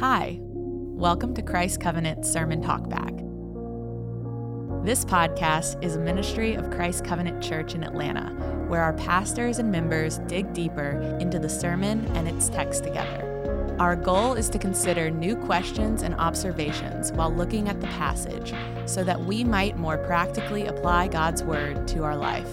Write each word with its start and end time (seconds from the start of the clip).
Hi, 0.00 0.38
welcome 0.40 1.34
to 1.34 1.42
Christ 1.42 1.80
Covenant 1.80 2.24
Sermon 2.24 2.62
Talkback. 2.62 3.16
This 4.84 5.04
podcast 5.04 5.82
is 5.82 5.96
a 5.96 5.98
ministry 5.98 6.54
of 6.54 6.70
Christ 6.70 7.04
Covenant 7.04 7.42
Church 7.42 7.74
in 7.74 7.82
Atlanta, 7.82 8.30
where 8.68 8.80
our 8.80 8.92
pastors 8.92 9.58
and 9.58 9.72
members 9.72 10.18
dig 10.28 10.52
deeper 10.52 10.90
into 11.18 11.40
the 11.40 11.48
sermon 11.48 12.06
and 12.14 12.28
its 12.28 12.48
text 12.48 12.84
together. 12.84 13.76
Our 13.80 13.96
goal 13.96 14.34
is 14.34 14.48
to 14.50 14.58
consider 14.60 15.10
new 15.10 15.34
questions 15.34 16.02
and 16.02 16.14
observations 16.14 17.10
while 17.10 17.34
looking 17.34 17.68
at 17.68 17.80
the 17.80 17.88
passage 17.88 18.54
so 18.86 19.02
that 19.02 19.20
we 19.20 19.42
might 19.42 19.78
more 19.78 19.98
practically 19.98 20.66
apply 20.66 21.08
God's 21.08 21.42
Word 21.42 21.88
to 21.88 22.04
our 22.04 22.16
life. 22.16 22.48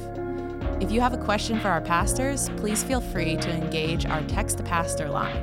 If 0.82 0.91
you 0.91 1.00
have 1.00 1.14
a 1.14 1.23
question 1.23 1.59
for 1.59 1.70
our 1.70 1.82
pastors, 1.82 2.50
please 2.57 2.84
feel 2.84 3.02
free 3.02 3.38
to 3.38 3.52
engage 3.52 4.07
our 4.07 4.23
text 4.23 4.57
to 4.57 4.64
pastor 4.64 5.09
line 5.09 5.38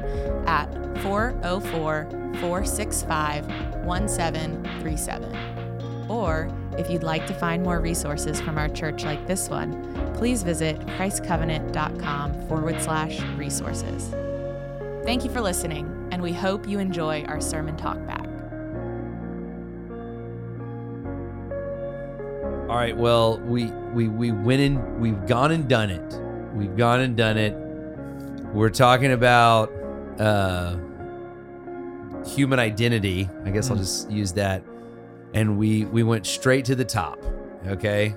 at 0.48 0.81
404 1.00 2.08
465 2.40 3.46
1737. 3.84 5.36
Or 6.08 6.50
if 6.78 6.90
you'd 6.90 7.02
like 7.02 7.26
to 7.26 7.34
find 7.34 7.62
more 7.62 7.80
resources 7.80 8.40
from 8.40 8.58
our 8.58 8.68
church 8.68 9.04
like 9.04 9.26
this 9.26 9.48
one, 9.48 10.12
please 10.14 10.42
visit 10.42 10.78
christcovenant.com 10.80 12.48
forward 12.48 12.80
slash 12.80 13.20
resources. 13.36 14.14
Thank 15.04 15.24
you 15.24 15.30
for 15.30 15.40
listening, 15.40 16.08
and 16.12 16.22
we 16.22 16.32
hope 16.32 16.68
you 16.68 16.78
enjoy 16.78 17.24
our 17.24 17.40
sermon 17.40 17.76
talk 17.76 18.04
back. 18.06 18.26
All 22.68 22.78
right. 22.78 22.96
Well, 22.96 23.38
we 23.40 23.66
we 23.92 24.08
we 24.08 24.32
went 24.32 24.62
in. 24.62 25.00
We've 25.00 25.26
gone 25.26 25.52
and 25.52 25.68
done 25.68 25.90
it. 25.90 26.20
We've 26.54 26.74
gone 26.76 27.00
and 27.00 27.16
done 27.16 27.36
it. 27.36 27.54
We're 28.54 28.70
talking 28.70 29.12
about 29.12 29.70
uh, 30.20 30.76
human 32.24 32.58
identity. 32.58 33.28
I 33.44 33.50
guess 33.50 33.70
I'll 33.70 33.76
just 33.76 34.10
use 34.10 34.32
that. 34.34 34.62
And 35.34 35.58
we 35.58 35.84
we 35.86 36.02
went 36.02 36.26
straight 36.26 36.64
to 36.66 36.74
the 36.74 36.84
top. 36.84 37.18
Okay. 37.66 38.14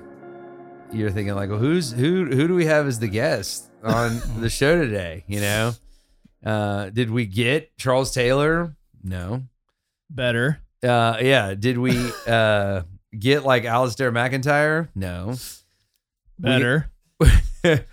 You're 0.92 1.10
thinking 1.10 1.34
like, 1.34 1.50
well, 1.50 1.58
who's 1.58 1.92
who? 1.92 2.26
Who 2.26 2.46
do 2.46 2.54
we 2.54 2.66
have 2.66 2.86
as 2.86 2.98
the 2.98 3.08
guest 3.08 3.70
on 3.82 4.20
the 4.40 4.50
show 4.50 4.80
today? 4.80 5.24
You 5.26 5.40
know, 5.40 5.72
uh, 6.44 6.90
did 6.90 7.10
we 7.10 7.26
get 7.26 7.76
Charles 7.76 8.12
Taylor? 8.12 8.76
No. 9.02 9.42
Better. 10.10 10.60
Uh, 10.82 11.16
yeah. 11.20 11.54
Did 11.54 11.78
we 11.78 11.96
uh 12.26 12.82
get 13.18 13.44
like 13.44 13.64
Alasdair 13.64 14.12
MacIntyre? 14.12 14.90
No. 14.94 15.34
Better. 16.38 16.90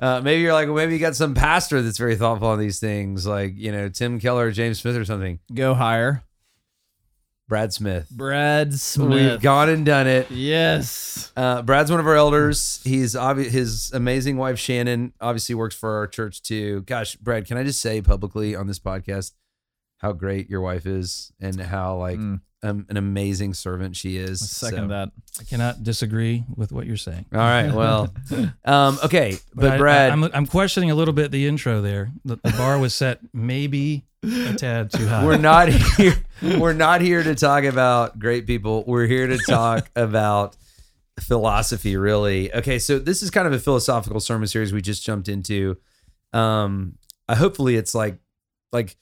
uh, 0.00 0.20
maybe 0.22 0.42
you're 0.42 0.52
like, 0.52 0.66
well, 0.66 0.76
maybe 0.76 0.94
you 0.94 0.98
got 0.98 1.16
some 1.16 1.34
pastor 1.34 1.82
that's 1.82 1.98
very 1.98 2.16
thoughtful 2.16 2.48
on 2.48 2.58
these 2.58 2.78
things, 2.80 3.26
like 3.26 3.54
you 3.56 3.72
know 3.72 3.88
Tim 3.88 4.18
Keller, 4.20 4.46
or 4.46 4.50
James 4.50 4.80
Smith, 4.80 4.96
or 4.96 5.04
something. 5.04 5.38
Go 5.52 5.74
higher. 5.74 6.22
Brad 7.48 7.72
Smith. 7.72 8.08
Brad 8.10 8.74
Smith. 8.74 9.08
We've 9.08 9.40
gone 9.40 9.68
and 9.68 9.86
done 9.86 10.08
it. 10.08 10.28
Yes. 10.32 11.30
Uh, 11.36 11.62
Brad's 11.62 11.92
one 11.92 12.00
of 12.00 12.06
our 12.06 12.16
elders. 12.16 12.80
He's 12.82 13.14
obvi- 13.14 13.48
his 13.50 13.92
amazing 13.92 14.36
wife 14.36 14.58
Shannon 14.58 15.12
obviously 15.20 15.54
works 15.54 15.76
for 15.76 15.96
our 15.98 16.08
church 16.08 16.42
too. 16.42 16.80
Gosh, 16.82 17.14
Brad, 17.14 17.46
can 17.46 17.56
I 17.56 17.62
just 17.62 17.80
say 17.80 18.02
publicly 18.02 18.56
on 18.56 18.66
this 18.66 18.80
podcast 18.80 19.32
how 19.98 20.10
great 20.12 20.50
your 20.50 20.60
wife 20.60 20.86
is 20.86 21.32
and 21.40 21.60
how 21.60 21.96
like 21.98 22.18
Mm. 22.18 22.40
Um, 22.66 22.86
an 22.88 22.96
amazing 22.96 23.54
servant 23.54 23.96
she 23.96 24.16
is. 24.16 24.48
Second 24.50 24.84
So- 24.84 24.88
that. 24.88 25.10
I 25.40 25.44
cannot 25.44 25.82
disagree 25.82 26.44
with 26.54 26.72
what 26.72 26.86
you're 26.86 26.96
saying. 26.96 27.26
All 27.32 27.38
right. 27.38 27.70
Well, 27.72 28.12
um, 28.64 28.98
okay, 29.04 29.38
but, 29.54 29.72
I- 29.72 29.78
Brad, 29.78 30.10
I, 30.10 30.12
am 30.12 30.24
I'm 30.24 30.46
questioning 30.46 30.90
a 30.90 30.94
little 30.94 31.14
bit 31.14 31.30
the 31.30 31.46
intro 31.46 31.80
there. 31.82 32.10
The, 32.24 32.36
the 32.36 32.52
bar 32.52 32.78
was 32.78 32.94
set 32.94 33.20
maybe 33.32 34.04
a 34.22 34.54
tad 34.54 34.90
too 34.90 35.06
high. 35.06 35.24
we're 35.24 35.36
not 35.36 35.68
here. 35.68 36.16
We're 36.42 36.72
not 36.72 37.00
here 37.00 37.22
to 37.22 37.34
talk 37.34 37.64
about 37.64 38.18
great 38.18 38.46
people. 38.46 38.84
We're 38.86 39.06
here 39.06 39.26
to 39.26 39.38
talk 39.38 39.90
about 39.96 40.56
philosophy. 41.20 41.96
Really. 41.96 42.52
Okay. 42.52 42.78
So 42.78 42.98
this 42.98 43.22
is 43.22 43.30
kind 43.30 43.46
of 43.46 43.52
a 43.52 43.58
philosophical 43.58 44.20
sermon 44.20 44.48
series 44.48 44.72
we 44.72 44.82
just 44.82 45.04
jumped 45.04 45.28
into. 45.28 45.76
Um, 46.32 46.98
I 47.28 47.34
hopefully 47.34 47.76
it's 47.76 47.94
like 47.94 48.18
like 48.72 48.96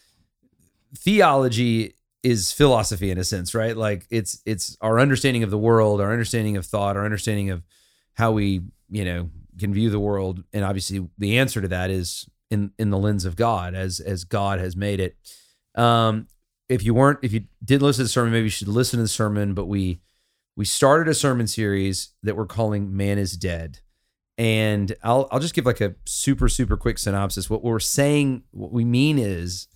theology 0.97 1.95
is 2.25 2.51
philosophy 2.53 3.11
in 3.11 3.19
a 3.19 3.25
sense, 3.25 3.55
right? 3.55 3.77
Like 3.77 4.07
it's 4.11 4.41
it's 4.47 4.77
our 4.81 4.99
understanding 4.99 5.43
of 5.43 5.51
the 5.51 5.59
world, 5.59 6.01
our 6.01 6.11
understanding 6.11 6.57
of 6.57 6.65
thought, 6.65 6.97
our 6.97 7.05
understanding 7.05 7.51
of 7.51 7.63
how 8.15 8.33
we 8.33 8.63
you 8.91 9.05
know 9.05 9.31
can 9.59 9.75
view 9.75 9.91
the 9.91 10.01
world, 10.01 10.43
and 10.53 10.65
obviously 10.65 11.07
the 11.19 11.39
answer 11.39 11.61
to 11.61 11.69
that 11.69 11.91
is 11.91 12.27
in 12.51 12.73
in 12.79 12.89
the 12.91 12.99
lens 12.99 13.27
of 13.27 13.37
God, 13.37 13.75
as 13.75 14.01
as 14.01 14.25
God 14.25 14.59
has 14.59 14.75
made 14.75 15.01
it. 15.01 15.17
Um, 15.75 16.27
if 16.69 16.83
you 16.83 16.95
weren't, 16.95 17.19
if 17.23 17.33
you 17.33 17.45
did 17.63 17.83
listen 17.83 18.01
to 18.01 18.05
the 18.05 18.09
sermon, 18.09 18.33
maybe 18.33 18.45
you 18.45 18.51
should 18.51 18.69
listen 18.69 18.97
to 18.97 19.05
the 19.05 19.09
sermon. 19.09 19.53
But 19.53 19.67
we 19.67 20.01
we 20.57 20.65
started 20.65 21.09
a 21.09 21.15
sermon 21.15 21.47
series 21.47 22.15
that 22.23 22.37
we're 22.37 22.47
calling 22.47 22.97
"Man 22.97 23.19
is 23.19 23.37
Dead," 23.37 23.81
and 24.39 24.97
I'll 25.03 25.29
I'll 25.31 25.41
just 25.41 25.55
give 25.55 25.67
like 25.67 25.83
a 25.83 25.95
super 26.07 26.49
super 26.49 26.79
quick 26.79 26.99
synopsis. 26.99 27.51
What 27.51 27.63
we're 27.63 27.81
saying, 27.81 28.45
what 28.51 28.73
we 28.73 28.87
mean 28.87 29.19
is 29.19 29.69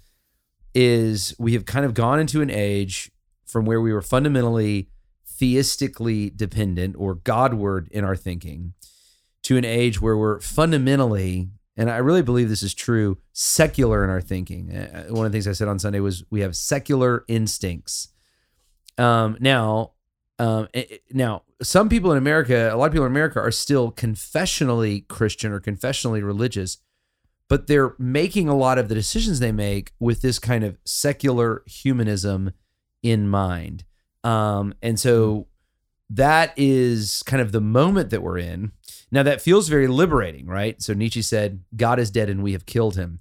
is 0.75 1.35
we 1.39 1.55
have 1.55 1.65
kind 1.65 1.85
of 1.85 1.95
gone 1.95 2.21
into 2.21 2.41
an 2.41 2.51
age 2.51 3.11
from 3.47 3.65
where 3.65 3.81
we 3.81 3.93
were 3.93 4.03
fundamentally 4.03 4.89
theistically 5.27 6.31
dependent 6.31 6.97
or 6.99 7.15
Godward 7.15 7.89
in 7.91 8.05
our 8.05 8.17
thinking 8.17 8.75
to 9.45 9.57
an 9.57 9.65
age 9.65 10.01
where 10.01 10.17
we're 10.17 10.41
fundamentally, 10.41 11.49
and 11.77 11.91
I 11.91 11.99
really 11.99 12.23
believe 12.23 12.49
this 12.49 12.63
is 12.63 12.75
true, 12.75 13.19
secular 13.33 14.05
in 14.05 14.11
our 14.11 14.21
thinking. 14.21 14.75
Uh, 14.75 15.05
One 15.11 15.27
of 15.27 15.33
the 15.33 15.37
things 15.37 15.47
I 15.47 15.53
said 15.53 15.69
on 15.69 15.79
Sunday 15.79 16.01
was 16.01 16.25
we 16.29 16.41
have 16.41 16.57
secular 16.57 17.25
instincts. 17.29 18.09
Um, 18.99 19.37
now, 19.41 19.93
um, 20.39 20.69
now 21.13 21.45
some 21.63 21.89
people 21.89 22.11
in 22.13 22.19
America, 22.19 22.71
a 22.73 22.77
lot 22.77 22.87
of 22.87 22.93
people 22.93 23.07
in 23.07 23.13
America 23.13 23.41
are 23.41 23.53
still 23.53 23.93
confessionally 23.93 25.07
Christian 25.09 25.53
or 25.53 25.61
confessionally 25.61 26.23
religious, 26.23 26.79
but 27.49 27.67
they're 27.67 27.95
making 27.99 28.49
a 28.49 28.57
lot 28.57 28.79
of 28.79 28.89
the 28.89 28.95
decisions 28.95 29.41
they 29.41 29.53
make 29.53 29.93
with 29.99 30.21
this 30.21 30.39
kind 30.39 30.65
of 30.65 30.79
secular 30.85 31.63
humanism 31.67 32.53
in 33.03 33.29
mind. 33.29 33.85
Um, 34.23 34.75
and 34.83 35.01
so 35.01 35.47
that 36.11 36.53
is 36.57 37.23
kind 37.25 37.41
of 37.41 37.53
the 37.53 37.61
moment 37.61 38.11
that 38.11 38.23
we're 38.23 38.39
in. 38.39 38.73
Now, 39.11 39.23
that 39.23 39.41
feels 39.41 39.69
very 39.69 39.87
liberating, 39.87 40.47
right? 40.47 40.81
So 40.83 40.93
Nietzsche 40.93 41.23
said, 41.23 41.63
God 41.75 41.99
is 41.99 42.11
dead 42.11 42.29
and 42.29 42.43
we 42.43 42.53
have 42.53 42.67
killed 42.67 42.97
him. 42.97 43.21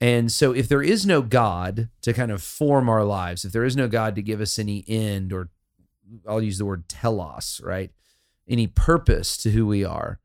And 0.00 0.32
so, 0.32 0.52
if 0.52 0.66
there 0.66 0.82
is 0.82 1.04
no 1.04 1.20
God 1.20 1.90
to 2.00 2.14
kind 2.14 2.30
of 2.30 2.42
form 2.42 2.88
our 2.88 3.04
lives, 3.04 3.44
if 3.44 3.52
there 3.52 3.66
is 3.66 3.76
no 3.76 3.86
God 3.86 4.14
to 4.14 4.22
give 4.22 4.40
us 4.40 4.58
any 4.58 4.82
end, 4.88 5.30
or 5.30 5.50
I'll 6.26 6.42
use 6.42 6.56
the 6.56 6.64
word 6.64 6.88
telos, 6.88 7.60
right? 7.62 7.90
Any 8.48 8.66
purpose 8.66 9.36
to 9.38 9.50
who 9.50 9.66
we 9.66 9.84
are, 9.84 10.18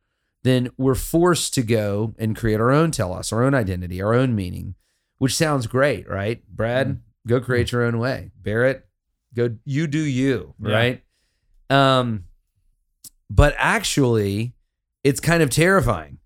then 0.46 0.70
we're 0.78 0.94
forced 0.94 1.56
to 1.56 1.64
go 1.64 2.14
and 2.20 2.36
create 2.36 2.60
our 2.62 2.72
own 2.72 2.92
telos, 2.92 3.34
our 3.34 3.44
own 3.44 3.56
identity, 3.56 4.00
our 4.00 4.14
own 4.14 4.36
meaning, 4.36 4.76
which 5.18 5.36
sounds 5.36 5.66
great, 5.66 6.08
right? 6.08 6.44
Brad, 6.48 7.02
go 7.28 7.42
create 7.42 7.72
your 7.72 7.82
own 7.82 7.98
way. 7.98 8.30
Barrett, 8.40 8.86
go, 9.34 9.56
you 9.66 9.88
do 9.88 9.98
you, 10.00 10.54
Yeah. 10.62 10.72
right? 10.72 11.04
Um, 11.72 12.26
but 13.28 13.56
actually, 13.58 14.54
it's 15.04 15.20
kind 15.20 15.42
of 15.42 15.50
terrifying 15.50 16.20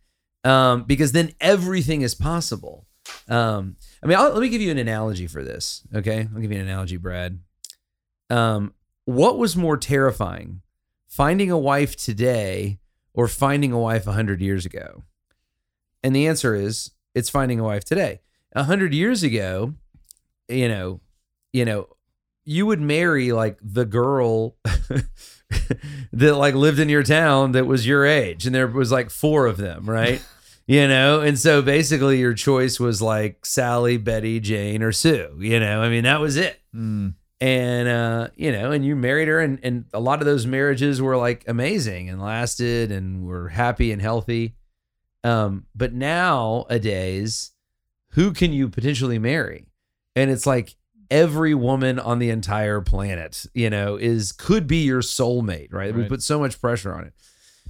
um, 0.43 0.83
because 0.83 1.13
then 1.13 1.31
everything 1.39 2.01
is 2.01 2.13
possible. 2.13 2.87
Um, 3.29 3.77
I 4.03 4.07
mean, 4.07 4.17
I'll, 4.17 4.31
let 4.33 4.41
me 4.41 4.49
give 4.49 4.59
you 4.61 4.69
an 4.71 4.77
analogy 4.77 5.27
for 5.27 5.45
this. 5.45 5.83
Okay, 5.95 6.27
I'll 6.35 6.41
give 6.41 6.51
you 6.51 6.59
an 6.59 6.67
analogy, 6.67 6.97
Brad. 6.97 7.39
Um, 8.29 8.73
what 9.05 9.37
was 9.37 9.55
more 9.55 9.77
terrifying, 9.77 10.61
finding 11.07 11.49
a 11.49 11.57
wife 11.57 11.95
today 11.95 12.78
or 13.13 13.27
finding 13.27 13.71
a 13.71 13.79
wife 13.79 14.05
hundred 14.05 14.41
years 14.41 14.65
ago? 14.65 15.03
And 16.03 16.15
the 16.15 16.27
answer 16.27 16.55
is, 16.55 16.91
it's 17.13 17.29
finding 17.29 17.59
a 17.59 17.63
wife 17.63 17.83
today. 17.83 18.21
A 18.53 18.63
hundred 18.63 18.93
years 18.93 19.23
ago, 19.23 19.73
you 20.47 20.67
know, 20.67 21.01
you 21.53 21.65
know, 21.65 21.87
you 22.45 22.65
would 22.65 22.81
marry 22.81 23.31
like 23.31 23.59
the 23.61 23.85
girl 23.85 24.55
that 26.11 26.35
like 26.35 26.55
lived 26.55 26.79
in 26.79 26.89
your 26.89 27.03
town 27.03 27.51
that 27.51 27.67
was 27.67 27.85
your 27.85 28.05
age, 28.05 28.45
and 28.45 28.55
there 28.55 28.67
was 28.67 28.91
like 28.91 29.09
four 29.09 29.45
of 29.45 29.57
them, 29.57 29.89
right? 29.89 30.23
you 30.67 30.87
know, 30.87 31.21
and 31.21 31.37
so 31.37 31.61
basically 31.61 32.19
your 32.19 32.33
choice 32.33 32.79
was 32.79 33.01
like 33.01 33.45
Sally, 33.45 33.97
Betty, 33.97 34.39
Jane, 34.39 34.81
or 34.81 34.91
Sue. 34.91 35.37
You 35.39 35.59
know, 35.59 35.81
I 35.81 35.89
mean 35.89 36.03
that 36.05 36.21
was 36.21 36.37
it 36.37 36.59
Mm. 36.75 37.15
And 37.41 37.87
uh 37.87 38.27
you 38.35 38.51
know 38.51 38.71
and 38.71 38.85
you 38.85 38.95
married 38.95 39.27
her 39.27 39.39
and 39.39 39.59
and 39.63 39.85
a 39.93 39.99
lot 39.99 40.19
of 40.19 40.25
those 40.25 40.45
marriages 40.45 41.01
were 41.01 41.15
like 41.15 41.43
amazing 41.47 42.09
and 42.09 42.21
lasted 42.21 42.91
and 42.91 43.25
were 43.25 43.49
happy 43.49 43.91
and 43.91 44.01
healthy. 44.01 44.55
Um 45.23 45.65
but 45.75 45.93
nowadays 45.93 47.51
who 48.11 48.33
can 48.33 48.51
you 48.51 48.67
potentially 48.67 49.19
marry? 49.19 49.67
And 50.15 50.29
it's 50.31 50.45
like 50.45 50.75
every 51.11 51.53
woman 51.53 51.97
on 51.97 52.19
the 52.19 52.29
entire 52.29 52.81
planet 52.81 53.45
you 53.53 53.69
know 53.69 53.95
is 53.95 54.31
could 54.31 54.67
be 54.67 54.83
your 54.83 55.01
soulmate 55.01 55.73
right, 55.73 55.95
we 55.95 56.03
put 56.03 56.21
so 56.21 56.39
much 56.39 56.59
pressure 56.59 56.93
on 56.93 57.05
it. 57.05 57.13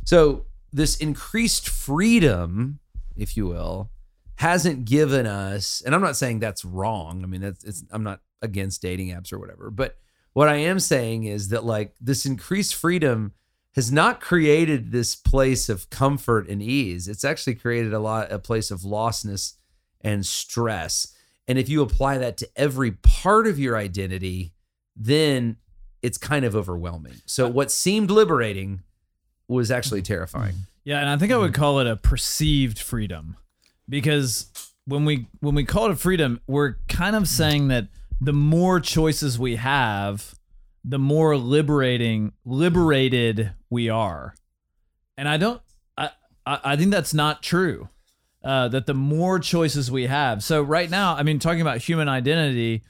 So 0.04 0.46
this 0.74 0.98
increased 0.98 1.70
freedom 1.70 2.80
if 3.16 3.38
you 3.38 3.46
will 3.48 3.92
hasn't 4.36 4.86
given 4.86 5.26
us 5.26 5.82
and 5.86 5.94
i'm 5.94 6.02
not 6.02 6.16
saying 6.16 6.40
that's 6.40 6.66
wrong. 6.66 7.24
I 7.24 7.28
mean 7.28 7.42
that's 7.42 7.64
it's 7.64 7.84
i'm 7.92 8.04
not 8.04 8.22
against 8.42 8.82
dating 8.82 9.10
apps 9.10 9.34
or 9.34 9.40
whatever. 9.40 9.70
But 9.70 9.98
what 10.34 10.48
I 10.48 10.56
am 10.56 10.80
saying 10.80 11.24
is 11.24 11.50
that 11.50 11.66
like 11.66 11.96
this 12.00 12.26
increased 12.26 12.76
freedom 12.76 13.34
has 13.76 13.92
not 13.92 14.20
created 14.20 14.92
this 14.92 15.16
place 15.16 15.70
of 15.70 15.90
comfort 15.90 16.48
and 16.48 16.62
ease. 16.62 17.08
It's 17.08 17.24
actually 17.24 17.56
created 17.56 17.94
a 17.94 18.00
lot 18.00 18.32
a 18.32 18.40
place 18.40 18.72
of 18.72 18.82
lostness 18.82 19.54
and 20.02 20.26
stress. 20.26 21.16
And 21.48 21.58
if 21.58 21.70
you 21.70 21.82
apply 21.82 22.18
that 22.20 22.38
to 22.38 22.50
every 22.56 22.92
part 22.92 23.48
of 23.48 23.60
your 23.60 23.76
identity, 23.76 24.54
then 24.96 25.58
it's 26.02 26.18
kind 26.18 26.46
of 26.46 26.56
overwhelming. 26.56 27.16
So 27.26 27.48
uh, 27.48 27.50
what 27.50 27.72
seemed 27.72 28.12
liberating 28.12 28.84
was 29.48 29.72
actually 29.72 30.02
mm-hmm. 30.02 30.14
terrifying. 30.14 30.56
Yeah, 30.84 31.00
and 31.00 31.10
I 31.10 31.18
think 31.18 31.32
I 31.32 31.38
would 31.38 31.52
mm-hmm. 31.52 31.62
call 31.62 31.80
it 31.80 31.88
a 31.88 31.96
perceived 31.96 32.80
freedom 32.80 33.36
because 33.88 34.52
when 34.86 35.06
we 35.06 35.28
when 35.40 35.56
we 35.56 35.66
call 35.66 35.86
it 35.86 35.92
a 35.92 35.96
freedom, 35.96 36.42
we're 36.48 36.76
kind 36.88 37.16
of 37.16 37.24
mm-hmm. 37.24 37.28
saying 37.28 37.68
that 37.70 37.88
the 38.22 38.34
more 38.34 38.80
choices 38.80 39.40
we 39.40 39.56
have, 39.56 40.36
the 40.84 41.00
more 41.00 41.38
liberating 41.38 42.34
liberated 42.46 43.52
we 43.70 43.90
are. 43.90 44.34
And 45.18 45.28
I 45.28 45.38
don't 45.38 45.62
I 45.98 46.12
I, 46.46 46.60
I 46.64 46.76
think 46.76 46.92
that's 46.92 47.14
not 47.14 47.44
true. 47.44 47.90
Uh, 48.42 48.70
that 48.70 48.86
the 48.86 48.94
more 48.94 49.38
choices 49.38 49.92
we 49.92 50.08
have. 50.08 50.42
So 50.42 50.62
right 50.62 50.90
now, 50.90 51.14
I 51.16 51.24
mean, 51.24 51.40
talking 51.40 51.60
about 51.60 51.80
human 51.80 52.08
identity, 52.08 52.84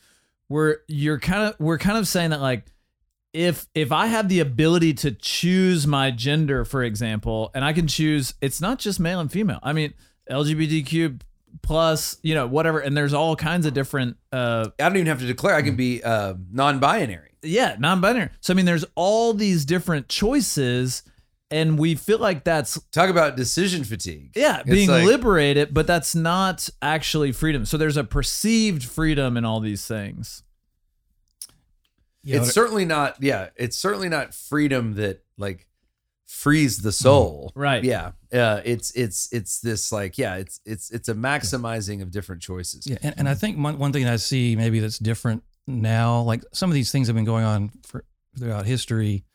we're 0.47 0.77
you're 0.87 1.19
kind 1.19 1.49
of 1.49 1.59
we're 1.59 1.79
kind 1.79 1.97
of 1.97 2.07
saying 2.07 2.29
that 2.29 2.39
like 2.41 2.65
if 3.33 3.67
if 3.73 3.91
I 3.91 4.07
have 4.07 4.29
the 4.29 4.39
ability 4.39 4.93
to 4.95 5.11
choose 5.11 5.87
my 5.87 6.11
gender, 6.11 6.65
for 6.65 6.83
example, 6.83 7.51
and 7.53 7.65
I 7.65 7.73
can 7.73 7.87
choose, 7.87 8.35
it's 8.41 8.61
not 8.61 8.79
just 8.79 8.99
male 8.99 9.19
and 9.19 9.31
female. 9.31 9.59
I 9.63 9.73
mean, 9.73 9.93
LGBTQ 10.29 11.21
plus, 11.61 12.17
you 12.23 12.35
know, 12.35 12.47
whatever, 12.47 12.79
and 12.79 12.95
there's 12.95 13.13
all 13.13 13.35
kinds 13.35 13.65
of 13.65 13.73
different. 13.73 14.17
uh 14.31 14.69
I 14.79 14.83
don't 14.89 14.95
even 14.97 15.07
have 15.07 15.19
to 15.19 15.27
declare 15.27 15.55
I 15.55 15.61
can 15.61 15.75
be 15.75 16.03
uh, 16.03 16.33
non-binary. 16.51 17.31
Yeah, 17.41 17.75
non-binary. 17.79 18.29
So 18.41 18.53
I 18.53 18.55
mean, 18.55 18.65
there's 18.65 18.85
all 18.95 19.33
these 19.33 19.65
different 19.65 20.07
choices, 20.09 21.03
and 21.51 21.79
we 21.79 21.95
feel 21.95 22.17
like 22.19 22.43
that's 22.43 22.79
Talk 22.91 23.09
about 23.09 23.35
decision 23.37 23.83
fatigue. 23.83 24.31
yeah 24.35 24.59
It's 24.61 24.69
being 24.69 24.89
like- 24.89 25.05
liberated, 25.05 25.73
but 25.73 25.87
that's 25.87 26.15
not 26.15 26.69
actually 26.81 27.31
freedom. 27.31 27.65
So 27.65 27.77
there's 27.77 27.97
a 27.97 28.03
perceived 28.03 28.83
freedom 28.83 29.37
in 29.37 29.45
all 29.45 29.59
these 29.59 29.85
things. 29.87 30.43
Yeah, 32.23 32.41
it's 32.41 32.53
certainly 32.53 32.83
not. 32.85 33.15
Yeah, 33.21 33.49
it's 33.55 33.77
certainly 33.77 34.09
not 34.09 34.33
freedom 34.33 34.95
that 34.95 35.23
like 35.37 35.65
frees 36.29 36.77
the 36.77 36.91
soul. 36.91 37.51
Right. 37.55 37.83
Yeah. 37.83 38.11
Uh, 38.31 38.61
it's 38.63 38.91
it's 38.91 39.27
it's 39.31 39.59
this 39.59 39.91
like 39.91 40.17
yeah. 40.17 40.35
It's 40.35 40.61
it's 40.63 40.91
it's 40.91 41.09
a 41.09 41.15
maximizing 41.15 42.01
of 42.03 42.11
different 42.11 42.41
choices. 42.41 42.85
Yeah, 42.85 42.97
and, 43.01 43.15
and 43.17 43.29
I 43.29 43.33
think 43.33 43.57
one, 43.57 43.79
one 43.79 43.91
thing 43.91 44.07
I 44.07 44.17
see 44.17 44.55
maybe 44.55 44.79
that's 44.79 44.99
different 44.99 45.43
now, 45.67 46.21
like 46.21 46.43
some 46.53 46.69
of 46.69 46.75
these 46.75 46.91
things 46.91 47.07
have 47.07 47.15
been 47.15 47.25
going 47.25 47.45
on 47.45 47.71
for 47.83 48.05
throughout 48.37 48.65
history, 48.65 49.25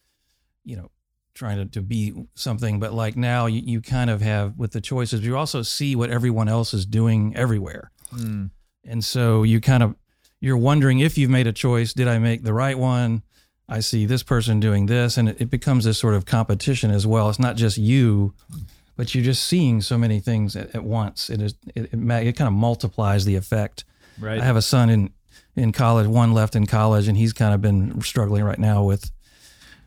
you 0.65 0.77
know, 0.77 0.91
trying 1.35 1.59
to, 1.59 1.67
to 1.67 1.83
be 1.83 2.15
something, 2.35 2.79
but 2.79 2.93
like 2.93 3.17
now 3.17 3.47
you, 3.47 3.61
you 3.65 3.81
kind 3.81 4.09
of 4.09 4.23
have 4.23 4.57
with 4.57 4.73
the 4.73 4.81
choices, 4.81 5.21
you 5.21 5.37
also 5.37 5.63
see 5.63 5.97
what 5.97 6.11
everyone 6.11 6.49
else 6.49 6.73
is 6.73 6.87
doing 6.87 7.35
everywhere. 7.37 7.91
Mm. 8.15 8.51
And 8.85 9.05
so 9.05 9.43
you 9.43 9.61
kind 9.61 9.83
of 9.83 9.97
you're 10.41 10.57
wondering 10.57 11.01
if 11.01 11.19
you've 11.19 11.31
made 11.31 11.49
a 11.49 11.53
choice, 11.53 11.93
did 11.93 12.07
I 12.07 12.19
make 12.19 12.45
the 12.45 12.53
right 12.53 12.79
one? 12.79 13.23
I 13.69 13.81
see 13.81 14.05
this 14.07 14.23
person 14.23 14.61
doing 14.61 14.87
this, 14.87 15.17
and 15.17 15.29
it, 15.29 15.41
it 15.41 15.51
becomes 15.51 15.85
this 15.85 15.99
sort 15.99 16.15
of 16.15 16.27
competition 16.27 16.91
as 16.91 17.07
well. 17.07 17.31
It's 17.31 17.39
not 17.39 17.57
just 17.57 17.79
you, 17.79 18.35
but 18.97 19.15
you're 19.15 19.25
just 19.25 19.45
seeing 19.47 19.81
so 19.81 19.97
many 19.97 20.21
things 20.21 20.55
at, 20.55 20.75
at 20.75 20.85
once. 20.85 21.31
It 21.31 21.41
is 21.41 21.55
it, 21.75 21.93
it, 21.93 21.99
it 21.99 22.37
kind 22.37 22.49
of 22.49 22.55
multiplies 22.55 23.25
the 23.25 23.37
effect. 23.37 23.85
Right. 24.21 24.41
I 24.41 24.45
have 24.45 24.57
a 24.57 24.63
son 24.63 24.91
in 24.91 25.11
in 25.57 25.73
college, 25.73 26.07
one 26.07 26.33
left 26.33 26.57
in 26.57 26.67
college, 26.67 27.09
and 27.09 27.17
he's 27.17 27.33
kind 27.33 27.55
of 27.55 27.63
been 27.63 28.01
struggling 28.03 28.45
right 28.45 28.59
now 28.59 28.83
with 28.85 29.11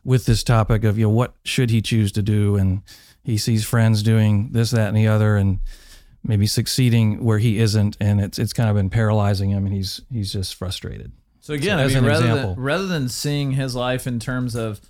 with 0.03 0.25
this 0.25 0.43
topic 0.43 0.83
of 0.83 0.97
you 0.97 1.05
know 1.05 1.11
what 1.11 1.35
should 1.43 1.69
he 1.69 1.81
choose 1.81 2.11
to 2.13 2.21
do, 2.21 2.55
and 2.55 2.81
he 3.23 3.37
sees 3.37 3.65
friends 3.65 4.01
doing 4.01 4.49
this, 4.51 4.71
that, 4.71 4.87
and 4.87 4.97
the 4.97 5.07
other, 5.07 5.35
and 5.35 5.59
maybe 6.23 6.47
succeeding 6.47 7.23
where 7.23 7.39
he 7.39 7.59
isn't, 7.59 7.97
and 7.99 8.21
it's 8.21 8.39
it's 8.39 8.53
kind 8.53 8.69
of 8.69 8.75
been 8.75 8.89
paralyzing 8.89 9.51
him, 9.51 9.65
and 9.65 9.75
he's 9.75 10.01
he's 10.11 10.31
just 10.31 10.55
frustrated. 10.55 11.11
So 11.47 11.53
again, 11.53 11.77
So 11.77 11.83
I 11.85 11.87
mean, 11.87 11.97
an 11.99 12.05
rather 12.05 12.25
example. 12.25 12.55
than 12.55 12.63
rather 12.63 12.87
than 12.87 13.07
seeing 13.07 13.51
his 13.51 13.73
life 13.73 14.05
in 14.05 14.19
terms 14.19 14.53
of 14.53 14.81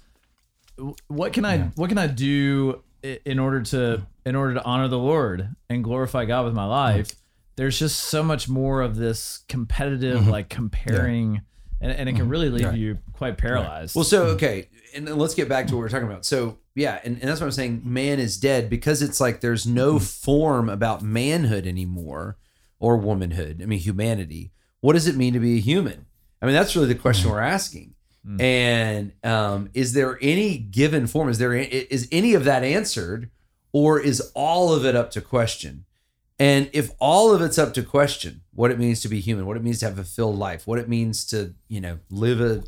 what 1.07 1.31
can 1.31 1.45
I 1.45 1.59
what 1.75 1.87
can 1.87 1.99
I 1.99 2.07
do 2.07 2.81
in 3.03 3.37
order 3.37 3.61
to 3.61 4.07
in 4.25 4.35
order 4.35 4.55
to 4.55 4.63
honor 4.63 4.87
the 4.87 4.97
Lord 4.97 5.55
and 5.69 5.83
glorify 5.83 6.25
God 6.25 6.45
with 6.45 6.55
my 6.55 6.65
life, 6.65 7.11
there's 7.57 7.77
just 7.77 7.99
so 7.99 8.23
much 8.23 8.49
more 8.49 8.81
of 8.81 8.95
this 8.95 9.43
competitive 9.47 10.21
mm-hmm. 10.21 10.31
like 10.31 10.49
comparing, 10.49 11.41
and, 11.79 11.91
and 11.91 12.09
it 12.09 12.13
can 12.13 12.23
mm-hmm. 12.23 12.31
really 12.31 12.49
leave 12.49 12.65
Right. 12.65 12.75
you 12.75 12.97
quite 13.13 13.37
paralyzed. 13.37 13.95
Well, 13.95 14.03
so 14.03 14.23
okay, 14.29 14.67
and 14.95 15.07
then 15.07 15.15
let's 15.19 15.35
get 15.35 15.47
back 15.47 15.67
to 15.67 15.75
what 15.75 15.81
we're 15.81 15.89
talking 15.89 16.07
about. 16.07 16.25
So 16.25 16.57
yeah, 16.73 16.99
and, 17.03 17.19
and 17.19 17.29
that's 17.29 17.39
what 17.39 17.45
I'm 17.45 17.51
saying. 17.51 17.83
Man 17.85 18.17
is 18.17 18.35
dead 18.35 18.67
because 18.67 19.03
it's 19.03 19.21
like 19.21 19.41
there's 19.41 19.67
no 19.67 19.97
mm-hmm. 19.97 20.05
form 20.05 20.69
about 20.69 21.03
manhood 21.03 21.67
anymore 21.67 22.35
or 22.79 22.97
womanhood. 22.97 23.61
I 23.61 23.67
mean, 23.67 23.77
humanity. 23.77 24.53
What 24.81 24.93
does 24.93 25.07
it 25.07 25.15
mean 25.15 25.33
to 25.33 25.39
be 25.39 25.57
a 25.57 25.61
human? 25.61 26.07
I 26.41 26.45
mean, 26.45 26.55
that's 26.55 26.75
really 26.75 26.87
the 26.87 26.95
question 26.95 27.29
we're 27.31 27.39
asking. 27.39 27.93
And 28.41 29.13
um, 29.23 29.69
is 29.73 29.93
there 29.93 30.19
any 30.21 30.57
given 30.57 31.07
form? 31.07 31.29
Is 31.29 31.37
there 31.37 31.53
is 31.53 32.07
any 32.11 32.33
of 32.33 32.43
that 32.43 32.63
answered, 32.63 33.29
or 33.71 33.99
is 33.99 34.19
all 34.35 34.73
of 34.73 34.85
it 34.85 34.95
up 34.95 35.11
to 35.11 35.21
question? 35.21 35.85
And 36.39 36.69
if 36.73 36.91
all 36.99 37.33
of 37.33 37.41
it's 37.41 37.57
up 37.57 37.73
to 37.75 37.83
question, 37.83 38.41
what 38.53 38.69
it 38.69 38.77
means 38.77 39.01
to 39.01 39.07
be 39.07 39.21
human, 39.21 39.45
what 39.45 39.57
it 39.57 39.63
means 39.63 39.79
to 39.79 39.85
have 39.85 39.97
a 39.97 40.03
filled 40.03 40.37
life, 40.37 40.67
what 40.67 40.77
it 40.77 40.89
means 40.89 41.25
to 41.27 41.53
you 41.69 41.79
know 41.79 41.99
live 42.09 42.41
a 42.41 42.63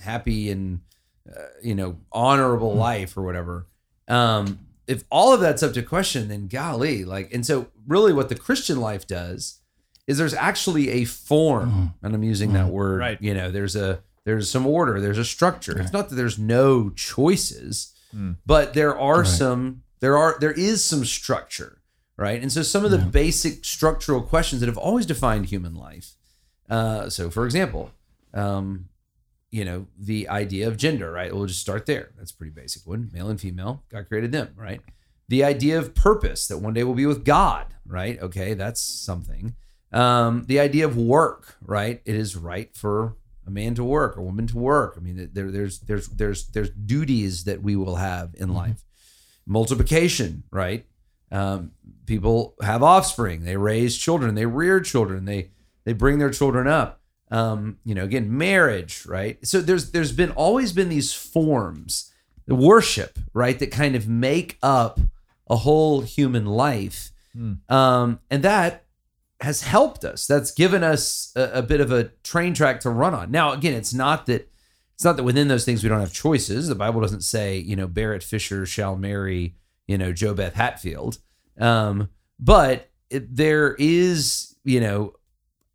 happy 0.00 0.50
and 0.50 0.80
uh, 1.28 1.46
you 1.60 1.74
know 1.74 1.98
honorable 2.12 2.74
life 2.74 3.16
or 3.16 3.22
whatever, 3.22 3.66
um, 4.06 4.60
if 4.86 5.04
all 5.10 5.32
of 5.32 5.40
that's 5.40 5.62
up 5.62 5.72
to 5.74 5.82
question, 5.82 6.28
then 6.28 6.48
golly, 6.48 7.04
like, 7.04 7.32
and 7.32 7.44
so 7.44 7.68
really, 7.86 8.12
what 8.12 8.28
the 8.28 8.34
Christian 8.34 8.80
life 8.80 9.06
does 9.06 9.59
is 10.10 10.18
there's 10.18 10.34
actually 10.34 10.90
a 10.90 11.04
form, 11.04 11.94
and 12.02 12.14
I'm 12.14 12.22
using 12.22 12.52
that 12.54 12.68
word, 12.68 12.98
Right. 13.00 13.18
You 13.22 13.34
know, 13.34 13.50
there's 13.50 13.76
a 13.76 14.02
there's 14.24 14.50
some 14.50 14.66
order, 14.66 15.00
there's 15.00 15.18
a 15.18 15.24
structure. 15.24 15.78
It's 15.80 15.92
not 15.92 16.08
that 16.10 16.14
there's 16.16 16.38
no 16.38 16.90
choices, 16.90 17.94
but 18.46 18.74
there 18.74 18.98
are 18.98 19.20
Right. 19.20 19.26
some 19.26 19.82
there 20.00 20.16
are 20.16 20.36
there 20.40 20.52
is 20.52 20.84
some 20.84 21.04
structure, 21.04 21.80
right? 22.16 22.40
And 22.42 22.50
so 22.52 22.62
some 22.62 22.84
of 22.84 22.90
the 22.90 22.98
basic 22.98 23.64
structural 23.64 24.20
questions 24.22 24.60
that 24.60 24.66
have 24.66 24.78
always 24.78 25.06
defined 25.06 25.46
human 25.46 25.74
life. 25.74 26.16
Uh, 26.68 27.08
so, 27.10 27.30
for 27.30 27.44
example, 27.46 27.90
um, 28.34 28.88
you 29.50 29.64
know, 29.64 29.86
the 29.98 30.28
idea 30.28 30.68
of 30.68 30.76
gender, 30.76 31.10
right? 31.10 31.34
We'll 31.34 31.46
just 31.46 31.60
start 31.60 31.84
there. 31.86 32.10
That's 32.16 32.30
a 32.30 32.36
pretty 32.36 32.52
basic 32.52 32.86
one. 32.86 33.10
Male 33.12 33.28
and 33.30 33.40
female, 33.40 33.82
God 33.90 34.06
created 34.08 34.30
them, 34.32 34.50
right? 34.56 34.80
The 35.28 35.42
idea 35.44 35.78
of 35.78 35.94
purpose, 35.94 36.46
that 36.48 36.58
one 36.58 36.72
day 36.74 36.84
we'll 36.84 36.94
be 36.94 37.06
with 37.06 37.24
God, 37.24 37.66
right? 37.86 38.20
Okay, 38.20 38.54
that's 38.54 38.80
something. 38.80 39.54
Um, 39.92 40.44
the 40.46 40.60
idea 40.60 40.86
of 40.86 40.96
work, 40.96 41.56
right? 41.62 42.00
It 42.04 42.14
is 42.14 42.36
right 42.36 42.74
for 42.76 43.16
a 43.46 43.50
man 43.50 43.74
to 43.74 43.84
work, 43.84 44.16
a 44.16 44.22
woman 44.22 44.46
to 44.48 44.58
work. 44.58 44.94
I 44.96 45.00
mean, 45.00 45.30
there, 45.32 45.50
there's 45.50 45.80
there's 45.80 46.08
there's 46.08 46.46
there's 46.48 46.70
duties 46.70 47.44
that 47.44 47.62
we 47.62 47.76
will 47.76 47.96
have 47.96 48.34
in 48.38 48.54
life. 48.54 48.84
Multiplication, 49.46 50.44
right? 50.50 50.86
Um, 51.32 51.72
people 52.06 52.54
have 52.62 52.82
offspring, 52.82 53.44
they 53.44 53.56
raise 53.56 53.96
children, 53.96 54.34
they 54.34 54.46
rear 54.46 54.80
children, 54.80 55.24
they 55.24 55.50
they 55.84 55.92
bring 55.92 56.18
their 56.18 56.30
children 56.30 56.66
up. 56.66 57.00
Um, 57.30 57.78
you 57.84 57.94
know, 57.94 58.04
again, 58.04 58.36
marriage, 58.36 59.06
right? 59.06 59.44
So 59.46 59.60
there's 59.60 59.92
there's 59.92 60.12
been 60.12 60.32
always 60.32 60.72
been 60.72 60.88
these 60.88 61.12
forms, 61.12 62.12
the 62.46 62.54
worship, 62.54 63.18
right, 63.32 63.58
that 63.58 63.70
kind 63.70 63.94
of 63.96 64.08
make 64.08 64.58
up 64.62 65.00
a 65.48 65.56
whole 65.56 66.02
human 66.02 66.46
life, 66.46 67.10
um, 67.68 68.20
and 68.30 68.42
that 68.42 68.84
has 69.40 69.62
helped 69.62 70.04
us. 70.04 70.26
That's 70.26 70.50
given 70.50 70.84
us 70.84 71.32
a, 71.34 71.50
a 71.54 71.62
bit 71.62 71.80
of 71.80 71.90
a 71.90 72.04
train 72.22 72.54
track 72.54 72.80
to 72.80 72.90
run 72.90 73.14
on. 73.14 73.30
Now, 73.30 73.52
again, 73.52 73.74
it's 73.74 73.94
not 73.94 74.26
that 74.26 74.50
it's 74.94 75.04
not 75.04 75.16
that 75.16 75.22
within 75.22 75.48
those 75.48 75.64
things 75.64 75.82
we 75.82 75.88
don't 75.88 76.00
have 76.00 76.12
choices. 76.12 76.68
The 76.68 76.74
Bible 76.74 77.00
doesn't 77.00 77.22
say, 77.22 77.56
you 77.56 77.74
know, 77.74 77.86
Barrett 77.86 78.22
Fisher 78.22 78.66
shall 78.66 78.96
marry, 78.96 79.54
you 79.86 79.96
know, 79.96 80.12
Joe 80.12 80.34
Beth 80.34 80.54
Hatfield. 80.54 81.18
Um, 81.58 82.10
but 82.38 82.90
it, 83.08 83.34
there 83.34 83.74
is, 83.78 84.56
you 84.62 84.78
know, 84.78 85.14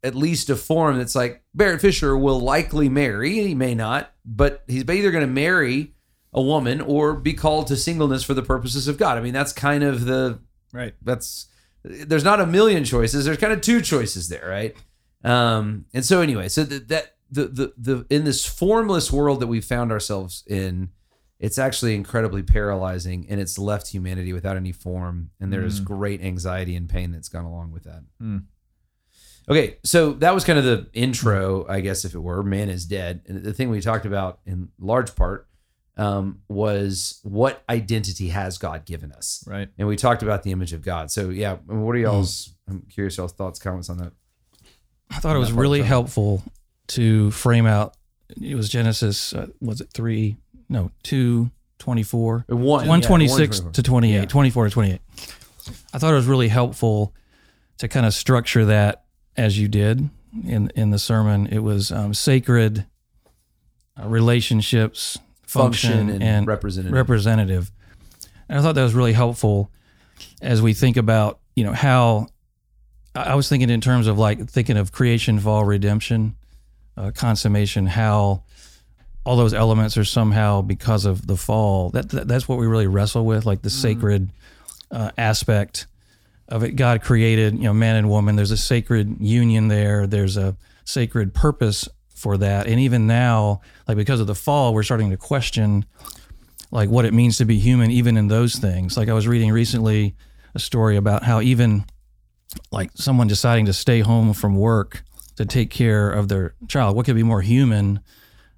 at 0.03 0.13
least 0.13 0.51
a 0.51 0.55
form 0.55 0.99
that's 0.99 1.15
like 1.15 1.43
Barrett 1.55 1.81
Fisher 1.81 2.15
will 2.15 2.39
likely 2.39 2.87
marry. 2.87 3.31
He 3.31 3.55
may 3.55 3.73
not, 3.73 4.13
but 4.23 4.63
he's 4.67 4.87
either 4.87 5.09
going 5.09 5.25
to 5.25 5.33
marry 5.33 5.95
a 6.31 6.41
woman 6.41 6.79
or 6.79 7.15
be 7.15 7.33
called 7.33 7.65
to 7.67 7.75
singleness 7.75 8.23
for 8.23 8.35
the 8.35 8.43
purposes 8.43 8.87
of 8.87 8.99
God. 8.99 9.17
I 9.17 9.21
mean, 9.21 9.33
that's 9.33 9.53
kind 9.53 9.83
of 9.83 10.05
the 10.05 10.39
right. 10.71 10.93
that's 11.01 11.47
there's 11.85 12.23
not 12.23 12.39
a 12.39 12.45
million 12.45 12.83
choices 12.83 13.25
there's 13.25 13.37
kind 13.37 13.53
of 13.53 13.61
two 13.61 13.81
choices 13.81 14.29
there 14.29 14.47
right 14.47 14.75
um 15.23 15.85
and 15.93 16.03
so 16.05 16.21
anyway 16.21 16.47
so 16.47 16.63
that, 16.63 16.87
that 16.87 17.15
the, 17.31 17.45
the 17.47 17.73
the 17.77 18.05
in 18.09 18.23
this 18.23 18.45
formless 18.45 19.11
world 19.11 19.39
that 19.39 19.47
we 19.47 19.61
found 19.61 19.91
ourselves 19.91 20.43
in 20.47 20.89
it's 21.39 21.57
actually 21.57 21.95
incredibly 21.95 22.41
paralyzing 22.41 23.25
and 23.29 23.39
it's 23.39 23.59
left 23.59 23.89
humanity 23.89 24.33
without 24.33 24.57
any 24.57 24.71
form 24.71 25.29
and 25.39 25.51
there 25.51 25.65
is 25.65 25.79
great 25.79 26.21
anxiety 26.21 26.75
and 26.75 26.89
pain 26.89 27.11
that's 27.11 27.29
gone 27.29 27.45
along 27.45 27.71
with 27.71 27.83
that 27.83 28.03
Mm. 28.21 28.43
Okay, 29.47 29.77
so 29.83 30.13
that 30.13 30.33
was 30.33 30.43
kind 30.43 30.57
of 30.57 30.65
the 30.65 30.87
intro, 30.93 31.67
I 31.69 31.81
guess, 31.81 32.03
if 32.03 32.15
it 32.15 32.19
were. 32.19 32.41
Man 32.41 32.67
is 32.69 32.85
dead. 32.85 33.21
And 33.27 33.43
the 33.43 33.53
thing 33.53 33.69
we 33.69 33.79
talked 33.79 34.05
about 34.05 34.39
in 34.45 34.69
large 34.79 35.15
part 35.15 35.47
um, 35.97 36.41
was 36.47 37.19
what 37.23 37.63
identity 37.69 38.29
has 38.29 38.57
God 38.57 38.85
given 38.85 39.11
us? 39.11 39.43
Right. 39.47 39.69
And 39.77 39.87
we 39.87 39.95
talked 39.95 40.23
about 40.23 40.43
the 40.43 40.51
image 40.51 40.73
of 40.73 40.81
God. 40.81 41.11
So, 41.11 41.29
yeah, 41.29 41.55
what 41.65 41.95
are 41.95 41.99
y'all's, 41.99 42.53
I'm 42.67 42.81
curious, 42.89 43.17
y'all's 43.17 43.33
thoughts, 43.33 43.59
comments 43.59 43.89
on 43.89 43.97
that? 43.97 44.11
I 45.11 45.19
thought 45.19 45.35
it 45.35 45.39
was 45.39 45.51
really 45.53 45.81
helpful 45.81 46.43
to 46.87 47.31
frame 47.31 47.65
out. 47.65 47.95
It 48.41 48.55
was 48.55 48.69
Genesis, 48.69 49.33
uh, 49.33 49.47
was 49.61 49.81
it 49.81 49.89
three? 49.93 50.37
No, 50.67 50.91
two 51.03 51.51
twenty 51.77 52.01
four. 52.03 52.45
Uh, 52.51 52.55
One, 52.57 52.87
One 52.87 53.01
yeah, 53.01 53.07
twenty 53.07 53.27
six 53.27 53.59
to 53.59 53.83
28, 53.83 54.13
Yeah. 54.13 54.25
24 54.25 54.65
to 54.65 54.71
28. 54.71 55.01
I 55.93 55.97
thought 55.99 56.11
it 56.11 56.15
was 56.15 56.25
really 56.25 56.47
helpful 56.47 57.13
to 57.77 57.87
kind 57.87 58.05
of 58.05 58.13
structure 58.13 58.65
that 58.65 59.03
as 59.37 59.59
you 59.59 59.67
did 59.67 60.09
in 60.45 60.71
in 60.75 60.89
the 60.89 60.99
sermon. 60.99 61.47
It 61.47 61.59
was 61.59 61.91
um, 61.91 62.13
sacred 62.15 62.85
uh, 64.01 64.07
relationships, 64.07 65.19
function, 65.55 65.91
Function 65.91 66.09
and 66.09 66.23
and 66.23 66.47
representative. 66.47 66.93
representative. 66.93 67.71
And 68.47 68.59
I 68.59 68.61
thought 68.61 68.75
that 68.75 68.83
was 68.83 68.93
really 68.93 69.13
helpful 69.13 69.71
as 70.41 70.61
we 70.61 70.73
think 70.73 70.97
about 70.97 71.39
you 71.55 71.63
know 71.63 71.73
how 71.73 72.27
I 73.15 73.35
was 73.35 73.47
thinking 73.49 73.69
in 73.69 73.81
terms 73.81 74.07
of 74.07 74.17
like 74.17 74.47
thinking 74.49 74.77
of 74.77 74.91
creation, 74.91 75.39
fall, 75.39 75.63
redemption, 75.63 76.35
uh, 76.97 77.11
consummation, 77.11 77.85
how 77.87 78.43
all 79.25 79.37
those 79.37 79.53
elements 79.53 79.97
are 79.97 80.03
somehow 80.03 80.61
because 80.61 81.05
of 81.05 81.25
the 81.25 81.35
fall. 81.37 81.89
That, 81.89 82.09
that 82.09 82.27
that's 82.27 82.47
what 82.47 82.59
we 82.59 82.67
really 82.67 82.87
wrestle 82.87 83.25
with, 83.25 83.45
like 83.45 83.61
the 83.61 83.69
sacred 83.69 84.29
uh, 84.91 85.11
aspect 85.17 85.87
of 86.47 86.63
it. 86.63 86.71
God 86.75 87.01
created, 87.01 87.55
you 87.55 87.63
know, 87.63 87.73
man 87.73 87.95
and 87.95 88.09
woman. 88.09 88.35
There's 88.35 88.51
a 88.51 88.57
sacred 88.57 89.17
union 89.19 89.67
there. 89.67 90.05
There's 90.05 90.37
a 90.37 90.55
sacred 90.83 91.33
purpose 91.33 91.89
for 92.15 92.37
that. 92.37 92.65
And 92.67 92.79
even 92.79 93.05
now, 93.05 93.61
like 93.87 93.97
because 93.97 94.19
of 94.19 94.27
the 94.27 94.35
fall, 94.35 94.73
we're 94.73 94.83
starting 94.83 95.11
to 95.11 95.17
question 95.17 95.85
like 96.71 96.89
what 96.89 97.05
it 97.05 97.13
means 97.13 97.37
to 97.37 97.45
be 97.45 97.59
human, 97.59 97.91
even 97.91 98.17
in 98.17 98.27
those 98.27 98.55
things. 98.55 98.97
Like 98.97 99.09
I 99.09 99.13
was 99.13 99.27
reading 99.27 99.51
recently 99.51 100.15
a 100.55 100.59
story 100.59 100.95
about 100.95 101.23
how 101.23 101.41
even 101.41 101.85
like 102.71 102.91
someone 102.95 103.27
deciding 103.27 103.65
to 103.67 103.73
stay 103.73 103.99
home 103.99 104.33
from 104.33 104.55
work 104.55 105.03
to 105.35 105.45
take 105.45 105.69
care 105.69 106.09
of 106.09 106.29
their 106.29 106.55
child, 106.67 106.95
what 106.95 107.05
could 107.05 107.15
be 107.15 107.23
more 107.23 107.41
human 107.41 107.99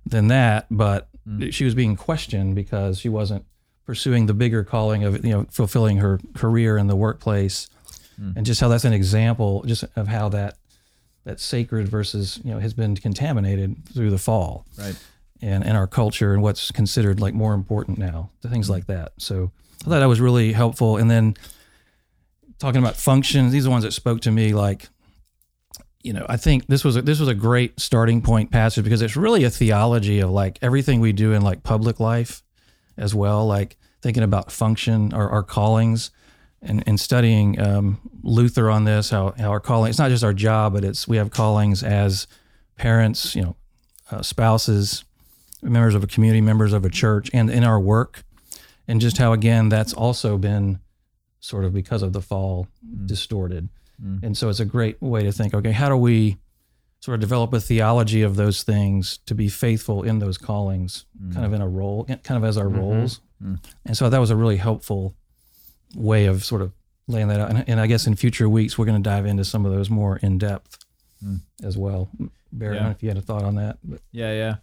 than 0.05 0.27
that? 0.27 0.67
But 0.69 1.09
mm. 1.27 1.51
she 1.51 1.65
was 1.65 1.75
being 1.75 1.95
questioned 1.95 2.55
because 2.55 2.99
she 2.99 3.09
wasn't 3.09 3.45
pursuing 3.85 4.25
the 4.25 4.33
bigger 4.33 4.63
calling 4.63 5.03
of 5.03 5.25
you 5.25 5.31
know 5.31 5.45
fulfilling 5.49 5.97
her 5.97 6.19
career 6.35 6.77
in 6.77 6.87
the 6.87 6.95
workplace, 6.95 7.69
mm. 8.21 8.35
and 8.35 8.45
just 8.45 8.61
how 8.61 8.67
that's 8.67 8.85
an 8.85 8.93
example 8.93 9.63
just 9.65 9.85
of 9.95 10.07
how 10.07 10.29
that 10.29 10.56
that 11.27 11.39
sacred 11.41 11.89
versus 11.89 12.39
you 12.45 12.51
know 12.53 12.59
has 12.59 12.73
been 12.73 12.95
contaminated 12.95 13.75
through 13.93 14.09
the 14.09 14.17
fall 14.17 14.65
Right. 14.79 14.95
and, 15.41 15.63
and 15.65 15.75
our 15.75 15.85
culture 15.87 16.33
and 16.33 16.41
what's 16.41 16.71
considered 16.71 17.19
like 17.19 17.33
more 17.33 17.53
important 17.53 17.97
now, 17.97 18.29
the 18.41 18.49
things 18.49 18.69
like 18.69 18.87
that. 18.87 19.11
So 19.17 19.51
I 19.85 19.89
thought 19.89 19.99
that 19.99 20.05
was 20.05 20.21
really 20.21 20.53
helpful. 20.53 20.95
And 20.95 21.11
then 21.11 21.35
talking 22.59 22.81
about 22.81 22.95
functions, 22.95 23.51
these 23.51 23.63
are 23.63 23.69
the 23.69 23.71
ones 23.71 23.83
that 23.83 23.91
spoke 23.91 24.21
to 24.21 24.31
me. 24.31 24.53
Like, 24.53 24.87
you 26.01 26.13
know, 26.13 26.25
I 26.29 26.37
think 26.37 26.67
this 26.67 26.83
was 26.85 26.95
a, 26.95 27.01
this 27.01 27.19
was 27.19 27.27
a 27.27 27.35
great 27.35 27.79
starting 27.79 28.21
point 28.21 28.49
passage 28.51 28.83
because 28.83 29.01
it's 29.01 29.17
really 29.17 29.43
a 29.43 29.49
theology 29.49 30.19
of 30.21 30.29
like 30.31 30.57
everything 30.61 31.01
we 31.01 31.11
do 31.11 31.33
in 31.33 31.41
like 31.41 31.61
public 31.63 31.99
life 31.99 32.41
as 32.97 33.13
well. 33.13 33.45
Like 33.45 33.77
thinking 34.01 34.23
about 34.23 34.51
function 34.51 35.13
or 35.13 35.29
our 35.29 35.43
callings. 35.43 36.09
And, 36.59 36.83
and 36.87 36.99
studying 36.99 37.61
um, 37.61 37.99
Luther 38.23 38.69
on 38.71 38.83
this, 38.83 39.11
how, 39.11 39.35
how 39.37 39.51
our 39.51 39.59
calling, 39.59 39.91
it's 39.91 39.99
not 39.99 40.09
just 40.09 40.23
our 40.23 40.33
job, 40.33 40.73
but 40.73 40.83
it's, 40.83 41.07
we 41.07 41.17
have 41.17 41.29
callings 41.29 41.83
as 41.83 42.25
parents, 42.77 43.35
you 43.35 43.43
know, 43.43 43.55
uh, 44.09 44.23
spouses, 44.23 45.03
members 45.61 45.93
of 45.93 46.03
a 46.03 46.07
community, 46.07 46.41
members 46.41 46.73
of 46.73 46.83
a 46.83 46.89
church, 46.89 47.29
and 47.31 47.51
in 47.51 47.63
our 47.63 47.79
work, 47.79 48.23
and 48.87 48.99
just 48.99 49.17
how 49.17 49.33
again 49.33 49.69
that's 49.69 49.93
also 49.93 50.37
been 50.37 50.79
sort 51.39 51.63
of 51.63 51.73
because 51.73 52.01
of 52.01 52.11
the 52.11 52.21
fall 52.21 52.67
mm-hmm. 52.85 53.05
distorted. 53.05 53.69
Mm-hmm. 54.03 54.25
And 54.25 54.37
so 54.37 54.49
it's 54.49 54.59
a 54.59 54.65
great 54.65 54.99
way 55.01 55.23
to 55.23 55.31
think. 55.31 55.53
Okay, 55.53 55.71
how 55.71 55.89
do 55.89 55.95
we 55.95 56.37
sort 57.01 57.15
of 57.15 57.21
develop 57.21 57.53
a 57.53 57.59
theology 57.59 58.23
of 58.23 58.35
those 58.35 58.63
things 58.63 59.19
to 59.27 59.35
be 59.35 59.47
faithful 59.47 60.01
in 60.01 60.19
those 60.19 60.37
callings, 60.37 61.05
kind 61.19 61.33
mm-hmm. 61.33 61.43
of 61.43 61.53
in 61.53 61.61
a 61.61 61.67
role, 61.67 62.05
kind 62.05 62.31
of 62.31 62.43
as 62.43 62.57
our 62.57 62.67
roles. 62.67 63.21
And 63.85 63.95
so 63.95 64.09
that 64.09 64.17
was 64.19 64.31
a 64.31 64.35
really 64.35 64.57
helpful 64.57 65.13
way 65.95 66.25
of 66.25 66.43
sort 66.43 66.61
of 66.61 66.71
laying 67.07 67.27
that 67.29 67.39
out. 67.39 67.49
And, 67.49 67.63
and 67.67 67.79
I 67.79 67.87
guess 67.87 68.07
in 68.07 68.15
future 68.15 68.49
weeks 68.49 68.77
we're 68.77 68.85
going 68.85 69.01
to 69.01 69.09
dive 69.09 69.25
into 69.25 69.45
some 69.45 69.65
of 69.65 69.71
those 69.71 69.89
more 69.89 70.17
in 70.17 70.37
depth 70.37 70.85
as 71.63 71.77
well. 71.77 72.09
Barry, 72.51 72.75
I 72.75 72.79
don't 72.79 72.85
know 72.85 72.91
if 72.91 73.03
you 73.03 73.09
had 73.09 73.17
a 73.17 73.21
thought 73.21 73.43
on 73.43 73.55
that, 73.55 73.77
but 73.83 73.99
Yeah, 74.11 74.33
yeah. 74.33 74.55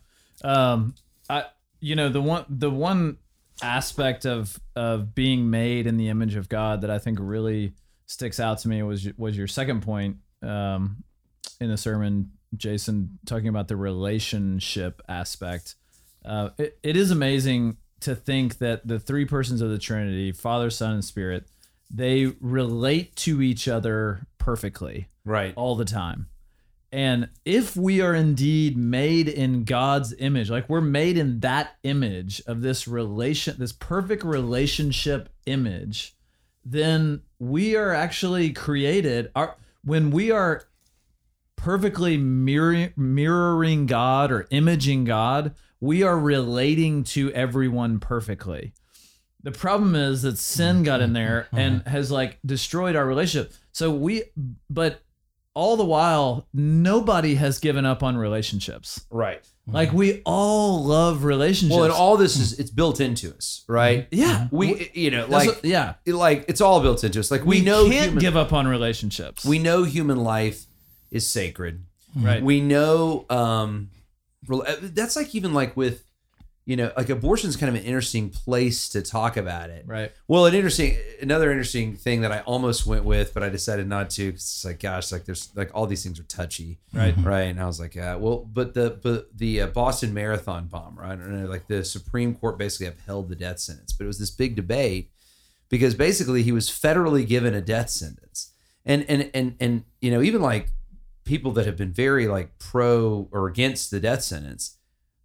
Um, 0.50 0.94
I, 1.28 1.44
you 1.80 1.96
know, 1.96 2.08
the 2.08 2.22
one, 2.22 2.44
the 2.48 2.70
one 2.70 3.18
aspect 3.62 4.26
of 4.26 4.58
of 4.74 5.14
being 5.14 5.48
made 5.48 5.86
in 5.86 5.96
the 5.96 6.08
image 6.08 6.34
of 6.34 6.48
God 6.48 6.80
that 6.80 6.90
I 6.90 6.98
think 6.98 7.18
really 7.20 7.72
sticks 8.06 8.40
out 8.40 8.58
to 8.60 8.68
me 8.68 8.82
was 8.82 9.08
was 9.16 9.36
your 9.36 9.46
second 9.46 9.82
point 9.82 10.16
um, 10.42 11.04
in 11.60 11.70
the 11.70 11.76
sermon, 11.76 12.32
Jason, 12.56 13.18
talking 13.26 13.48
about 13.48 13.68
the 13.68 13.76
relationship 13.76 15.02
aspect. 15.08 15.76
Uh, 16.24 16.50
it, 16.58 16.78
it 16.82 16.96
is 16.96 17.10
amazing 17.10 17.76
to 18.04 18.14
think 18.14 18.58
that 18.58 18.86
the 18.86 18.98
three 18.98 19.24
persons 19.24 19.60
of 19.60 19.70
the 19.70 19.78
Trinity, 19.78 20.32
Father, 20.32 20.70
Son, 20.70 20.92
and 20.94 21.04
Spirit, 21.04 21.46
they 21.90 22.32
relate 22.40 23.14
to 23.16 23.42
each 23.42 23.68
other 23.68 24.26
perfectly 24.38 25.08
Right. 25.24 25.52
all 25.56 25.74
the 25.74 25.84
time. 25.84 26.26
And 26.92 27.28
if 27.44 27.76
we 27.76 28.00
are 28.00 28.14
indeed 28.14 28.76
made 28.76 29.28
in 29.28 29.64
God's 29.64 30.14
image, 30.18 30.48
like 30.48 30.68
we're 30.68 30.80
made 30.80 31.18
in 31.18 31.40
that 31.40 31.74
image 31.82 32.40
of 32.46 32.60
this 32.60 32.86
relation, 32.86 33.56
this 33.58 33.72
perfect 33.72 34.22
relationship 34.22 35.28
image, 35.46 36.14
then 36.64 37.22
we 37.38 37.74
are 37.74 37.92
actually 37.92 38.50
created. 38.50 39.30
Our 39.34 39.56
when 39.82 40.10
we 40.10 40.30
are 40.30 40.64
perfectly 41.56 42.16
mirroring, 42.16 42.92
mirroring 42.96 43.86
God 43.86 44.30
or 44.30 44.46
imaging 44.50 45.04
God, 45.04 45.54
we 45.84 46.02
are 46.02 46.18
relating 46.18 47.04
to 47.04 47.30
everyone 47.32 48.00
perfectly. 48.00 48.72
The 49.42 49.52
problem 49.52 49.94
is 49.94 50.22
that 50.22 50.38
sin 50.38 50.82
got 50.82 51.02
in 51.02 51.12
there 51.12 51.46
mm-hmm. 51.48 51.58
and 51.58 51.82
has 51.86 52.10
like 52.10 52.38
destroyed 52.44 52.96
our 52.96 53.04
relationship. 53.06 53.52
So 53.72 53.90
we, 53.90 54.22
but 54.70 55.02
all 55.52 55.76
the 55.76 55.84
while, 55.84 56.48
nobody 56.54 57.34
has 57.34 57.58
given 57.58 57.84
up 57.84 58.02
on 58.02 58.16
relationships. 58.16 59.04
Right. 59.10 59.46
Like 59.66 59.88
mm-hmm. 59.88 59.98
we 59.98 60.22
all 60.24 60.84
love 60.84 61.24
relationships. 61.24 61.76
Well, 61.76 61.84
and 61.84 61.92
all 61.92 62.16
this 62.16 62.36
is 62.38 62.58
it's 62.58 62.70
built 62.70 63.00
into 63.00 63.34
us, 63.34 63.64
right? 63.68 64.10
Mm-hmm. 64.10 64.22
yeah, 64.22 64.48
We, 64.50 64.90
you 64.94 65.10
know, 65.10 65.26
like, 65.26 65.48
what- 65.48 65.64
yeah, 65.64 65.94
it- 66.06 66.14
like 66.14 66.46
it's 66.48 66.62
all 66.62 66.80
built 66.80 67.04
into 67.04 67.20
us. 67.20 67.30
Like 67.30 67.44
we, 67.44 67.58
we, 67.58 67.64
know 67.64 67.88
can't 67.90 68.04
human, 68.06 68.20
give 68.20 68.36
up 68.36 68.54
on 68.54 68.66
relationships. 68.66 69.44
we 69.44 69.58
know 69.58 69.84
human 69.84 70.16
life 70.24 70.64
is 71.10 71.28
sacred. 71.28 71.84
right. 72.16 72.42
We 72.42 72.62
know 72.62 73.26
um 73.28 73.90
Uh, 74.50 74.76
that's 74.80 75.16
like 75.16 75.34
even 75.34 75.54
like 75.54 75.76
with 75.76 76.04
you 76.66 76.76
know 76.76 76.90
like 76.96 77.10
abortion's 77.10 77.56
kind 77.56 77.68
of 77.68 77.74
an 77.80 77.86
interesting 77.86 78.30
place 78.30 78.88
to 78.88 79.02
talk 79.02 79.36
about 79.36 79.68
it. 79.70 79.84
right. 79.86 80.12
Well, 80.28 80.46
an 80.46 80.54
interesting 80.54 80.96
another 81.20 81.50
interesting 81.50 81.94
thing 81.94 82.22
that 82.22 82.32
I 82.32 82.40
almost 82.40 82.86
went 82.86 83.04
with, 83.04 83.34
but 83.34 83.42
I 83.42 83.48
decided 83.50 83.86
not 83.86 84.08
to 84.10 84.26
because 84.26 84.42
it's 84.42 84.64
like 84.64 84.80
gosh, 84.80 85.12
like 85.12 85.24
there's 85.26 85.50
like 85.54 85.70
all 85.74 85.86
these 85.86 86.02
things 86.02 86.18
are 86.18 86.24
touchy, 86.24 86.78
Right. 86.92 87.14
Mm-hmm. 87.14 87.28
right? 87.28 87.42
And 87.42 87.60
I 87.60 87.66
was 87.66 87.78
like, 87.80 87.94
yeah, 87.94 88.14
well, 88.16 88.38
but 88.50 88.72
the 88.74 88.98
but 89.02 89.36
the 89.36 89.62
uh, 89.62 89.66
Boston 89.68 90.14
Marathon 90.14 90.66
bomb, 90.66 90.98
right? 90.98 91.12
I 91.12 91.16
don't 91.16 91.42
know, 91.42 91.48
like 91.48 91.66
the 91.66 91.84
Supreme 91.84 92.34
Court 92.34 92.56
basically 92.58 92.86
upheld 92.86 93.28
the 93.28 93.36
death 93.36 93.58
sentence, 93.58 93.92
but 93.92 94.04
it 94.04 94.08
was 94.08 94.18
this 94.18 94.30
big 94.30 94.56
debate 94.56 95.10
because 95.68 95.94
basically 95.94 96.42
he 96.42 96.52
was 96.52 96.68
federally 96.70 97.26
given 97.26 97.52
a 97.54 97.60
death 97.60 97.90
sentence, 97.90 98.52
and 98.86 99.04
and 99.08 99.30
and 99.34 99.56
and 99.60 99.84
you 100.00 100.10
know 100.10 100.22
even 100.22 100.40
like 100.40 100.68
people 101.24 101.52
that 101.52 101.66
have 101.66 101.76
been 101.76 101.92
very 101.92 102.28
like 102.28 102.58
pro 102.58 103.28
or 103.32 103.48
against 103.48 103.90
the 103.90 104.00
death 104.00 104.22
sentence 104.22 104.76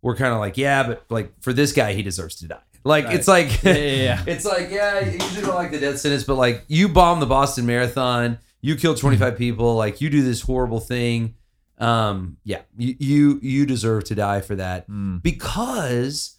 were 0.02 0.16
kind 0.16 0.34
of 0.34 0.40
like, 0.40 0.58
yeah, 0.58 0.84
but 0.88 1.04
like 1.10 1.34
for 1.42 1.52
this 1.54 1.72
guy, 1.74 1.94
he 1.94 2.02
deserves 2.04 2.36
to 2.38 2.48
die. 2.48 2.62
Like 2.86 3.06
Right. 3.06 3.16
it's 3.16 3.28
like 3.28 3.62
Yeah, 3.64 3.74
yeah, 3.74 4.04
yeah. 4.04 4.24
it's 4.28 4.46
like, 4.46 4.70
yeah, 4.72 5.00
you 5.06 5.12
usually 5.14 5.42
don't 5.46 5.56
like 5.56 5.72
the 5.72 5.80
death 5.80 6.00
sentence, 6.00 6.24
but 6.24 6.36
like 6.36 6.64
you 6.68 6.88
bombed 6.88 7.22
the 7.22 7.26
Boston 7.26 7.66
Marathon, 7.66 8.40
you 8.62 8.76
killed 8.78 8.98
25 8.98 9.38
people, 9.38 9.76
like 9.76 10.00
you 10.02 10.10
do 10.10 10.22
this 10.24 10.42
horrible 10.42 10.80
thing. 10.80 11.36
Um, 11.78 12.38
yeah, 12.44 12.62
you 12.78 12.96
you 13.00 13.40
you 13.42 13.66
deserve 13.66 14.04
to 14.06 14.16
die 14.16 14.42
for 14.42 14.56
that 14.56 14.90
Mm. 14.90 15.22
because 15.24 16.39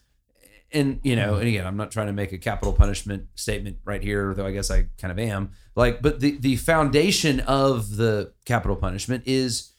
and 0.73 1.01
you 1.03 1.17
know, 1.17 1.37
and 1.37 1.49
again, 1.49 1.67
I'm 1.67 1.77
not 1.77 1.91
trying 1.91 2.07
to 2.09 2.13
make 2.13 2.33
a 2.33 2.39
capital 2.39 2.73
punishment 2.73 3.27
statement 3.35 3.79
right 3.85 4.03
here, 4.03 4.35
though 4.35 4.47
I 4.47 4.53
guess 4.53 4.71
I 4.71 4.87
kind 4.99 5.11
of 5.13 5.19
am. 5.19 5.51
Like, 5.75 6.03
but 6.03 6.21
the 6.21 6.39
the 6.39 6.57
foundation 6.57 7.41
of 7.41 7.97
the 7.97 8.33
capital 8.45 8.77
punishment 8.77 9.25
is 9.27 9.73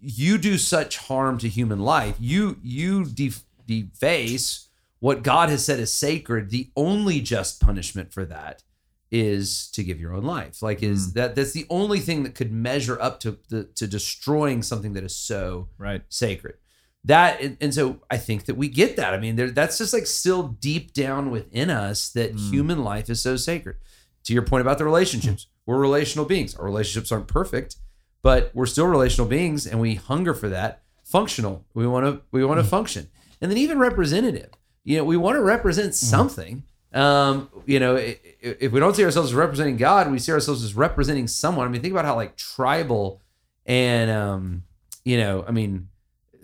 you 0.00 0.36
do 0.38 0.58
such 0.58 0.98
harm 0.98 1.38
to 1.38 1.48
human 1.48 1.80
life. 1.80 2.16
You 2.18 2.58
you 2.62 3.04
def- 3.04 3.44
deface 3.66 4.68
what 4.98 5.22
God 5.22 5.48
has 5.48 5.64
said 5.64 5.80
is 5.80 5.92
sacred. 5.92 6.50
The 6.50 6.70
only 6.76 7.20
just 7.20 7.60
punishment 7.60 8.12
for 8.12 8.24
that 8.26 8.62
is 9.10 9.68
to 9.72 9.82
give 9.82 9.98
your 9.98 10.12
own 10.14 10.22
life. 10.24 10.62
Like 10.62 10.82
is 10.82 11.08
Mm. 11.08 11.12
that 11.14 11.34
that's 11.34 11.52
the 11.52 11.66
only 11.70 11.98
thing 11.98 12.22
that 12.22 12.34
could 12.34 12.52
measure 12.52 13.00
up 13.00 13.18
to 13.20 13.38
the 13.48 13.64
to 13.64 13.86
destroying 13.86 14.62
something 14.62 14.92
that 14.92 15.02
is 15.04 15.16
so 15.16 15.68
Right. 15.78 16.02
sacred. 16.08 16.56
That 17.04 17.40
and, 17.40 17.56
and 17.60 17.72
so 17.74 18.00
I 18.10 18.18
think 18.18 18.44
that 18.44 18.56
we 18.56 18.68
get 18.68 18.96
that. 18.96 19.14
I 19.14 19.18
mean, 19.18 19.36
there, 19.36 19.50
that's 19.50 19.78
just 19.78 19.92
like 19.94 20.06
still 20.06 20.48
deep 20.48 20.92
down 20.92 21.30
within 21.30 21.70
us 21.70 22.10
that 22.10 22.34
Mm. 22.34 22.50
human 22.50 22.84
life 22.84 23.08
is 23.08 23.22
so 23.22 23.36
sacred. 23.36 23.76
To 24.24 24.34
your 24.34 24.42
point 24.42 24.60
about 24.60 24.76
the 24.76 24.84
relationships, 24.84 25.46
we're 25.66 25.78
relational 25.78 26.26
beings. 26.26 26.54
Our 26.54 26.64
relationships 26.66 27.10
aren't 27.10 27.26
perfect, 27.26 27.76
but 28.22 28.50
we're 28.54 28.66
still 28.66 28.86
relational 28.86 29.26
beings, 29.28 29.66
and 29.66 29.80
we 29.80 29.94
hunger 29.94 30.34
for 30.34 30.48
that. 30.50 30.82
Functional. 31.04 31.64
We 31.74 31.86
want 31.86 32.04
to. 32.06 32.20
We 32.32 32.44
want 32.44 32.60
to 32.60 32.64
function, 32.64 33.08
and 33.40 33.50
then 33.50 33.56
even 33.58 33.78
representative. 33.78 34.50
You 34.84 34.98
know, 34.98 35.04
we 35.04 35.16
want 35.16 35.36
to 35.36 35.42
represent 35.42 35.94
something. 35.94 36.64
Um, 36.92 37.48
you 37.66 37.78
know, 37.80 37.96
if 37.96 38.72
we 38.72 38.80
don't 38.80 38.94
see 38.94 39.04
ourselves 39.04 39.30
as 39.30 39.34
representing 39.34 39.76
God, 39.76 40.10
we 40.10 40.18
see 40.18 40.32
ourselves 40.32 40.62
as 40.64 40.74
representing 40.74 41.28
someone. 41.28 41.66
I 41.66 41.70
mean, 41.70 41.80
think 41.80 41.92
about 41.92 42.04
how 42.04 42.14
like 42.16 42.36
tribal 42.36 43.22
and 43.66 44.10
um, 44.10 44.62
you 45.04 45.16
know, 45.18 45.44
I 45.46 45.52
mean, 45.52 45.88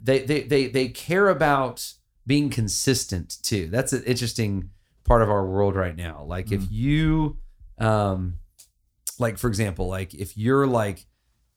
they 0.06 0.20
they 0.20 0.42
they 0.42 0.66
they 0.68 0.88
care 0.88 1.28
about 1.28 1.92
being 2.26 2.48
consistent 2.50 3.38
too. 3.42 3.68
That's 3.68 3.92
an 3.92 4.02
interesting 4.04 4.70
part 5.04 5.22
of 5.22 5.30
our 5.30 5.46
world 5.46 5.76
right 5.76 5.94
now. 5.94 6.24
Like 6.26 6.50
if 6.52 6.70
you 6.70 7.38
um 7.78 8.38
like 9.18 9.38
for 9.38 9.48
example, 9.48 9.88
like 9.88 10.14
if 10.14 10.36
you're 10.36 10.66
like 10.66 11.06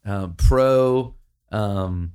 um 0.05 0.35
pro 0.35 1.15
um 1.51 2.13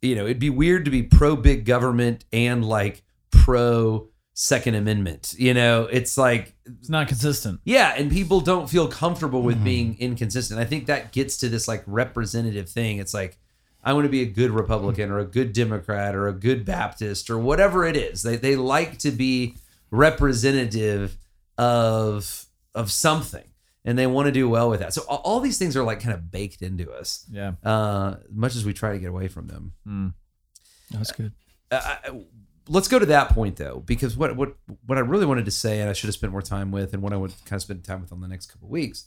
you 0.00 0.14
know, 0.16 0.24
it'd 0.24 0.38
be 0.40 0.50
weird 0.50 0.84
to 0.86 0.90
be 0.90 1.02
pro 1.02 1.36
big 1.36 1.64
government 1.64 2.24
and 2.32 2.64
like 2.64 3.02
pro 3.30 4.08
second 4.34 4.74
amendment. 4.74 5.34
You 5.38 5.54
know, 5.54 5.82
it's 5.84 6.16
like 6.18 6.54
It's 6.66 6.88
not 6.88 7.06
consistent. 7.06 7.60
yeah, 7.64 7.94
and 7.96 8.10
people 8.10 8.40
don't 8.40 8.68
feel 8.68 8.88
comfortable 8.88 9.42
with 9.42 9.58
Mhm. 9.60 9.64
being 9.64 9.96
inconsistent. 10.00 10.58
I 10.58 10.64
think 10.64 10.86
that 10.86 11.12
gets 11.12 11.36
to 11.38 11.48
this 11.48 11.68
like 11.68 11.84
representative 11.86 12.68
thing. 12.68 12.98
It's 12.98 13.12
like 13.14 13.38
I 13.82 13.92
want 13.94 14.04
to 14.04 14.08
be 14.10 14.22
a 14.22 14.26
good 14.26 14.50
Republican 14.50 15.10
or 15.10 15.18
a 15.18 15.24
good 15.24 15.52
Democrat 15.52 16.14
or 16.14 16.28
a 16.28 16.32
good 16.32 16.64
Baptist 16.64 17.28
or 17.30 17.38
whatever 17.38 17.84
it 17.84 17.96
is. 17.96 18.22
They 18.22 18.36
they 18.36 18.56
like 18.56 18.98
to 18.98 19.10
be 19.10 19.56
representative 19.90 21.16
of 21.58 22.46
of 22.74 22.90
something 22.90 23.44
and 23.84 23.98
they 23.98 24.06
want 24.06 24.26
to 24.26 24.32
do 24.32 24.48
well 24.48 24.70
with 24.70 24.80
that. 24.80 24.94
So 24.94 25.02
all, 25.08 25.18
all 25.24 25.40
these 25.40 25.58
things 25.58 25.76
are 25.76 25.82
like 25.82 26.00
kind 26.00 26.14
of 26.14 26.30
baked 26.30 26.62
into 26.62 26.90
us. 26.92 27.26
Yeah. 27.30 27.52
Uh 27.64 28.16
much 28.30 28.56
as 28.56 28.64
we 28.64 28.72
try 28.72 28.92
to 28.92 28.98
get 28.98 29.08
away 29.10 29.28
from 29.28 29.48
them. 29.48 29.72
Mm. 29.86 30.14
That's 30.92 31.12
good. 31.12 31.32
Uh, 31.70 31.80
I- 31.84 32.24
let's 32.68 32.86
go 32.88 32.98
to 32.98 33.06
that 33.06 33.30
point 33.30 33.56
though, 33.56 33.82
because 33.84 34.16
what 34.16 34.36
what 34.36 34.54
what 34.86 34.98
I 34.98 35.00
really 35.00 35.26
wanted 35.26 35.44
to 35.46 35.50
say, 35.50 35.80
and 35.80 35.90
I 35.90 35.92
should 35.92 36.06
have 36.08 36.14
spent 36.14 36.32
more 36.32 36.42
time 36.42 36.70
with, 36.70 36.94
and 36.94 37.02
what 37.02 37.12
I 37.12 37.16
would 37.16 37.32
kind 37.44 37.56
of 37.56 37.62
spend 37.62 37.82
time 37.84 38.00
with 38.00 38.12
on 38.12 38.20
the 38.20 38.28
next 38.28 38.46
couple 38.46 38.68
of 38.68 38.70
weeks, 38.72 39.06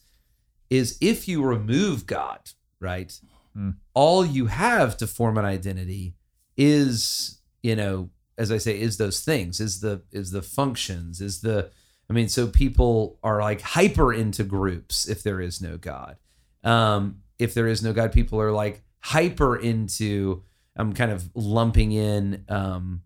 is 0.69 0.97
if 0.99 1.27
you 1.27 1.43
remove 1.43 2.05
God, 2.05 2.39
right, 2.79 3.17
Hmm. 3.55 3.69
all 3.93 4.25
you 4.25 4.47
have 4.47 4.97
to 4.97 5.07
form 5.07 5.37
an 5.37 5.45
identity 5.45 6.15
is, 6.57 7.39
you 7.63 7.75
know, 7.75 8.09
as 8.37 8.51
I 8.51 8.57
say, 8.57 8.79
is 8.79 8.97
those 8.97 9.21
things, 9.21 9.59
is 9.61 9.79
the 9.79 10.01
is 10.11 10.31
the 10.31 10.41
functions, 10.41 11.21
is 11.21 11.41
the 11.41 11.69
I 12.09 12.13
mean, 12.13 12.27
so 12.29 12.47
people 12.47 13.17
are 13.23 13.41
like 13.41 13.61
hyper 13.61 14.13
into 14.13 14.43
groups 14.43 15.07
if 15.07 15.23
there 15.23 15.39
is 15.41 15.61
no 15.61 15.77
God. 15.77 16.17
Um, 16.63 17.21
if 17.39 17.53
there 17.53 17.67
is 17.67 17.81
no 17.81 17.93
God, 17.93 18.11
people 18.11 18.39
are 18.41 18.51
like 18.51 18.83
hyper 18.99 19.55
into. 19.55 20.43
I'm 20.77 20.91
kind 20.93 21.11
of 21.11 21.29
lumping 21.33 21.93
in, 21.93 22.43
um, 22.49 23.01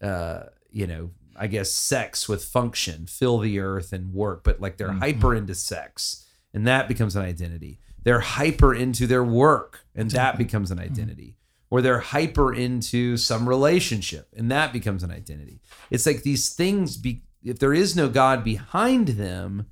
uh, 0.00 0.44
you 0.70 0.86
know, 0.86 1.10
I 1.36 1.48
guess 1.48 1.70
sex 1.70 2.28
with 2.28 2.44
function, 2.44 3.06
fill 3.06 3.38
the 3.38 3.58
earth 3.58 3.92
and 3.92 4.12
work, 4.14 4.44
but 4.44 4.60
like 4.60 4.76
they're 4.76 4.90
Mhm. 4.90 5.00
hyper 5.00 5.34
into 5.34 5.54
sex, 5.56 6.24
and 6.54 6.66
that 6.68 6.86
becomes 6.86 7.16
an 7.16 7.22
identity. 7.22 7.80
They're 8.02 8.20
hyper 8.20 8.74
into 8.74 9.06
their 9.06 9.24
work, 9.24 9.84
and 9.94 10.10
that 10.12 10.38
becomes 10.38 10.70
an 10.70 10.78
identity. 10.78 11.36
Or 11.70 11.80
they're 11.80 12.00
hyper 12.00 12.52
into 12.52 13.16
some 13.16 13.48
relationship, 13.48 14.28
and 14.36 14.50
that 14.50 14.72
becomes 14.72 15.02
an 15.02 15.10
identity. 15.10 15.60
It's 15.90 16.06
like 16.06 16.22
these 16.22 16.52
things 16.52 16.96
be 16.96 17.22
if 17.44 17.58
there 17.58 17.72
is 17.72 17.96
no 17.96 18.08
God 18.08 18.44
behind 18.44 19.08
them, 19.08 19.66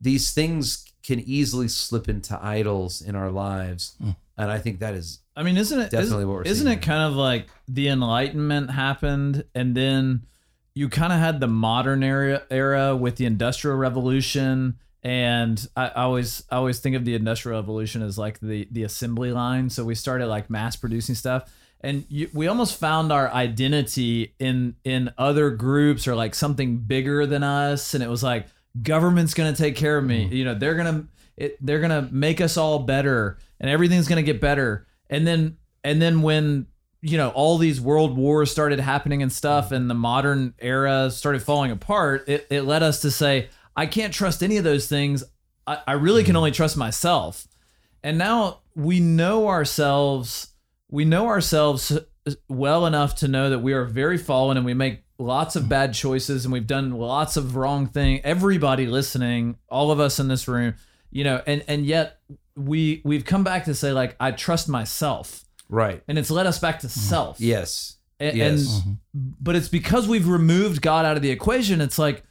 these 0.00 0.32
things 0.32 0.84
can 1.02 1.20
easily 1.20 1.68
slip 1.68 2.08
into 2.08 2.38
idols 2.42 3.00
in 3.02 3.16
our 3.16 3.30
lives. 3.30 3.96
Mm. 4.02 4.16
And 4.36 4.50
I 4.50 4.58
think 4.58 4.80
that 4.80 4.94
is 4.94 5.20
I 5.36 5.42
mean, 5.42 5.56
isn't 5.56 5.78
it 5.78 5.90
Definitely 5.90 6.06
isn't, 6.06 6.28
what 6.28 6.36
we're 6.36 6.42
isn't 6.42 6.68
it 6.68 6.82
kind 6.82 7.02
of 7.02 7.14
like 7.14 7.48
the 7.68 7.88
Enlightenment 7.88 8.70
happened, 8.70 9.44
and 9.54 9.74
then 9.74 10.26
you 10.74 10.88
kind 10.88 11.12
of 11.12 11.18
had 11.18 11.40
the 11.40 11.48
modern 11.48 12.02
era 12.02 12.42
era 12.50 12.96
with 12.96 13.16
the 13.16 13.24
Industrial 13.26 13.76
Revolution, 13.76 14.78
and 15.02 15.66
I, 15.76 15.88
I 15.88 16.02
always 16.02 16.44
I 16.50 16.56
always 16.56 16.78
think 16.78 16.94
of 16.94 17.04
the 17.04 17.14
Industrial 17.14 17.58
Revolution 17.58 18.02
as 18.02 18.18
like 18.18 18.38
the 18.40 18.68
the 18.70 18.84
assembly 18.84 19.32
line. 19.32 19.68
So 19.70 19.84
we 19.84 19.94
started 19.94 20.26
like 20.26 20.48
mass 20.48 20.76
producing 20.76 21.14
stuff, 21.14 21.52
and 21.80 22.04
you, 22.08 22.30
we 22.32 22.46
almost 22.46 22.78
found 22.78 23.10
our 23.10 23.30
identity 23.32 24.34
in 24.38 24.76
in 24.84 25.12
other 25.18 25.50
groups 25.50 26.06
or 26.06 26.14
like 26.14 26.34
something 26.34 26.78
bigger 26.78 27.26
than 27.26 27.42
us, 27.42 27.94
and 27.94 28.02
it 28.02 28.08
was 28.08 28.22
like 28.22 28.46
government's 28.80 29.34
gonna 29.34 29.56
take 29.56 29.74
care 29.74 29.98
of 29.98 30.04
me. 30.04 30.24
Mm-hmm. 30.24 30.34
You 30.34 30.44
know, 30.44 30.54
they're 30.54 30.76
gonna 30.76 31.06
it, 31.36 31.56
they're 31.64 31.80
gonna 31.80 32.08
make 32.12 32.40
us 32.40 32.56
all 32.56 32.80
better, 32.80 33.38
and 33.58 33.68
everything's 33.68 34.06
gonna 34.06 34.22
get 34.22 34.40
better. 34.40 34.86
And 35.10 35.26
then 35.26 35.56
and 35.82 36.00
then 36.00 36.22
when 36.22 36.66
you 37.00 37.18
know 37.18 37.30
all 37.30 37.58
these 37.58 37.80
world 37.80 38.16
wars 38.16 38.52
started 38.52 38.78
happening 38.78 39.20
and 39.20 39.32
stuff, 39.32 39.66
mm-hmm. 39.66 39.74
and 39.74 39.90
the 39.90 39.94
modern 39.94 40.54
era 40.60 41.10
started 41.10 41.42
falling 41.42 41.72
apart, 41.72 42.28
it, 42.28 42.46
it 42.50 42.62
led 42.62 42.84
us 42.84 43.00
to 43.00 43.10
say, 43.10 43.48
I 43.76 43.86
can't 43.86 44.12
trust 44.12 44.42
any 44.42 44.56
of 44.56 44.64
those 44.64 44.88
things. 44.88 45.24
I, 45.66 45.78
I 45.86 45.92
really 45.92 46.22
can 46.22 46.30
mm-hmm. 46.30 46.38
only 46.38 46.50
trust 46.50 46.76
myself. 46.76 47.46
And 48.02 48.18
now 48.18 48.60
we 48.74 49.00
know 49.00 49.48
ourselves. 49.48 50.48
We 50.90 51.04
know 51.04 51.26
ourselves 51.26 51.92
uh, 51.92 52.30
well 52.48 52.86
enough 52.86 53.16
to 53.16 53.28
know 53.28 53.50
that 53.50 53.60
we 53.60 53.72
are 53.72 53.84
very 53.84 54.18
fallen 54.18 54.56
and 54.56 54.66
we 54.66 54.74
make 54.74 55.04
lots 55.18 55.56
of 55.56 55.64
mm. 55.64 55.68
bad 55.68 55.94
choices 55.94 56.44
and 56.44 56.52
we've 56.52 56.66
done 56.66 56.90
lots 56.92 57.36
of 57.36 57.56
wrong 57.56 57.86
things. 57.86 58.20
Everybody 58.24 58.86
listening, 58.86 59.56
all 59.68 59.90
of 59.90 60.00
us 60.00 60.18
in 60.18 60.28
this 60.28 60.48
room, 60.48 60.74
you 61.10 61.24
know, 61.24 61.42
and 61.46 61.64
and 61.68 61.86
yet 61.86 62.18
we 62.56 63.00
we've 63.04 63.24
come 63.24 63.44
back 63.44 63.64
to 63.64 63.74
say 63.74 63.92
like 63.92 64.16
I 64.18 64.32
trust 64.32 64.68
myself, 64.68 65.44
right. 65.68 66.02
and 66.08 66.18
it's 66.18 66.30
led 66.30 66.46
us 66.46 66.58
back 66.58 66.80
to 66.80 66.86
mm-hmm. 66.86 67.00
self. 67.00 67.40
Yes. 67.40 67.96
A- 68.20 68.34
Yes. 68.34 68.82
and 68.84 68.98
but 69.40 69.56
it's 69.56 69.68
because 69.68 70.06
we've 70.06 70.28
removed 70.28 70.82
God 70.82 71.04
out 71.04 71.16
of 71.16 71.22
the 71.22 71.30
equation. 71.30 71.80
It's 71.80 71.98
like 71.98 72.24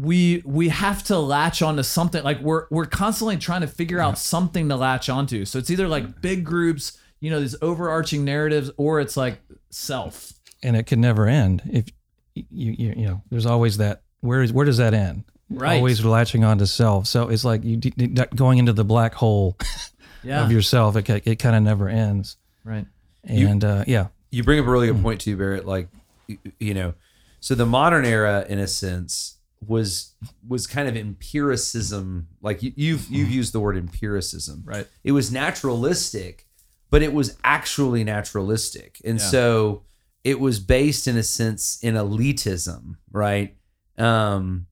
we 0.00 0.42
we 0.46 0.68
have 0.68 1.02
to 1.04 1.18
latch 1.18 1.62
onto 1.62 1.82
something. 1.82 2.22
Like 2.24 2.40
we're 2.40 2.66
we're 2.70 2.86
constantly 2.86 3.36
trying 3.36 3.60
to 3.62 3.66
figure 3.66 4.00
out 4.00 4.18
something 4.18 4.68
to 4.68 4.76
latch 4.76 5.08
onto. 5.08 5.44
So 5.44 5.58
it's 5.58 5.70
either 5.70 5.88
like 5.88 6.20
big 6.20 6.44
groups, 6.44 6.98
you 7.20 7.30
know, 7.30 7.40
these 7.40 7.56
overarching 7.60 8.24
narratives, 8.24 8.70
or 8.76 9.00
it's 9.00 9.16
like 9.16 9.40
self. 9.70 10.32
and 10.62 10.76
it 10.76 10.86
can 10.86 11.00
never 11.00 11.26
end. 11.26 11.62
If 11.70 11.86
you 12.34 12.44
you, 12.72 12.94
you 12.96 13.06
know, 13.06 13.22
there's 13.30 13.46
always 13.46 13.76
that. 13.78 14.02
Where 14.20 14.42
is 14.42 14.52
where 14.52 14.66
does 14.66 14.76
that 14.78 14.94
end? 14.94 15.24
Right. 15.48 15.76
Always 15.76 16.04
latching 16.04 16.44
on 16.44 16.58
to 16.58 16.66
self. 16.66 17.06
So 17.08 17.28
it's 17.28 17.44
like 17.44 17.64
you 17.64 17.76
d- 17.76 17.90
d- 17.90 18.22
going 18.36 18.58
into 18.58 18.72
the 18.72 18.84
black 18.84 19.14
hole 19.14 19.56
Yeah. 20.22 20.44
of 20.44 20.52
yourself. 20.52 20.96
It 20.96 21.08
it 21.26 21.36
kind 21.38 21.56
of 21.56 21.62
never 21.62 21.88
ends. 21.88 22.36
right. 22.64 22.86
And 23.24 23.64
uh, 23.64 23.84
yeah, 23.86 24.08
you 24.30 24.44
bring 24.44 24.60
up 24.60 24.66
a 24.66 24.70
really 24.70 24.86
good 24.86 25.02
point 25.02 25.20
too, 25.20 25.36
Barrett. 25.36 25.66
Like, 25.66 25.88
you, 26.26 26.38
you 26.58 26.72
know, 26.74 26.94
so 27.40 27.54
the 27.54 27.66
modern 27.66 28.04
era, 28.06 28.46
in 28.48 28.58
a 28.58 28.66
sense, 28.66 29.36
was 29.66 30.14
was 30.46 30.66
kind 30.66 30.88
of 30.88 30.96
empiricism. 30.96 32.28
Like 32.40 32.62
you, 32.62 32.72
you've 32.76 33.08
you've 33.10 33.30
used 33.30 33.52
the 33.52 33.60
word 33.60 33.76
empiricism. 33.76 34.62
Right. 34.64 34.86
It 35.04 35.12
was 35.12 35.30
naturalistic, 35.32 36.46
but 36.90 37.02
it 37.02 37.12
was 37.12 37.36
actually 37.44 38.04
naturalistic, 38.04 39.00
and 39.04 39.18
Yeah. 39.18 39.24
so 39.26 39.82
it 40.24 40.38
was 40.40 40.60
based 40.60 41.06
in 41.08 41.16
a 41.16 41.22
sense 41.22 41.78
in 41.82 41.94
elitism, 41.94 42.96
right? 43.10 43.56
Um, 43.96 44.66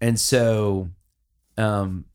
and 0.00 0.18
so, 0.18 0.88
um, 1.56 2.06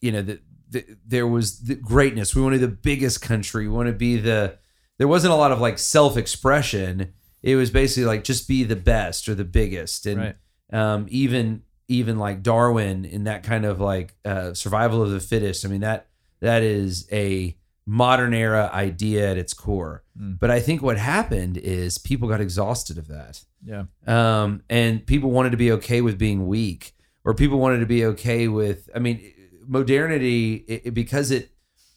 you 0.00 0.12
know, 0.12 0.22
the, 0.22 0.40
the, 0.70 0.84
there 1.06 1.26
was 1.26 1.60
the 1.60 1.74
greatness. 1.74 2.34
We 2.36 2.42
wanted 2.42 2.58
the 2.60 2.68
biggest 2.68 3.22
country. 3.22 3.66
We 3.68 3.74
want 3.74 3.86
to 3.88 3.92
be 3.92 4.16
the. 4.18 4.58
There 4.98 5.08
wasn't 5.08 5.32
a 5.32 5.36
lot 5.36 5.52
of 5.52 5.60
like 5.60 5.78
self 5.78 6.16
expression. 6.16 7.12
It 7.42 7.54
was 7.56 7.70
basically 7.70 8.04
like 8.06 8.24
just 8.24 8.48
be 8.48 8.64
the 8.64 8.76
best 8.76 9.28
or 9.28 9.34
the 9.34 9.44
biggest, 9.44 10.06
and 10.06 10.20
Right. 10.20 10.36
Um, 10.72 11.06
even 11.08 11.62
even 11.88 12.18
like 12.18 12.42
Darwin 12.42 13.04
in 13.04 13.24
that 13.24 13.42
kind 13.44 13.64
of 13.64 13.80
like 13.80 14.14
uh, 14.24 14.52
survival 14.54 15.02
of 15.02 15.10
the 15.10 15.20
fittest. 15.20 15.64
I 15.64 15.68
mean 15.68 15.80
that 15.82 16.08
that 16.40 16.62
is 16.62 17.08
a 17.12 17.56
modern 17.86 18.34
era 18.34 18.68
idea 18.72 19.30
at 19.30 19.36
its 19.38 19.54
core. 19.54 20.02
Mm. 20.20 20.38
But 20.40 20.50
I 20.50 20.58
think 20.58 20.82
what 20.82 20.98
happened 20.98 21.56
is 21.56 21.98
people 21.98 22.28
got 22.28 22.40
exhausted 22.40 22.98
of 22.98 23.06
that 23.08 23.44
Yeah. 23.64 23.84
um, 24.08 24.62
and 24.68 25.06
people 25.06 25.30
wanted 25.30 25.50
to 25.50 25.56
be 25.56 25.70
okay 25.72 26.00
with 26.00 26.18
being 26.18 26.48
weak, 26.48 26.94
or 27.24 27.32
people 27.34 27.58
wanted 27.60 27.78
to 27.80 27.86
be 27.86 28.04
okay 28.06 28.48
with. 28.48 28.90
I 28.94 28.98
mean, 28.98 29.32
modernity 29.80 30.64
it, 30.68 30.82
it- 30.86 30.94
because 30.94 31.30
it 31.30 31.50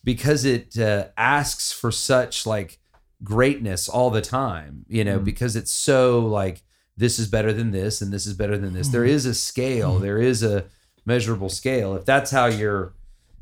because 0.03 0.45
it 0.45 0.77
uh, 0.77 1.07
asks 1.17 1.71
for 1.73 1.91
such 1.91 2.45
like 2.45 2.77
greatness 3.23 3.89
all 3.89 4.09
the 4.11 4.21
time. 4.21 4.85
You 4.87 5.03
know, 5.03 5.19
Mm. 5.19 5.23
because 5.25 5.55
it's 5.55 5.71
so 5.71 6.19
like 6.19 6.61
this 6.99 7.17
is 7.19 7.27
better 7.27 7.51
than 7.53 7.71
this 7.71 8.01
and 8.01 8.11
this 8.11 8.25
is 8.25 8.33
better 8.33 8.57
than 8.57 8.73
this. 8.73 8.87
There 8.89 9.05
is 9.05 9.25
a 9.25 9.33
scale. 9.33 9.99
There 9.99 10.17
is 10.19 10.43
a 10.43 10.65
measurable 11.05 11.49
scale, 11.49 11.95
if 11.95 12.05
that's 12.05 12.29
how 12.31 12.45
you're 12.45 12.93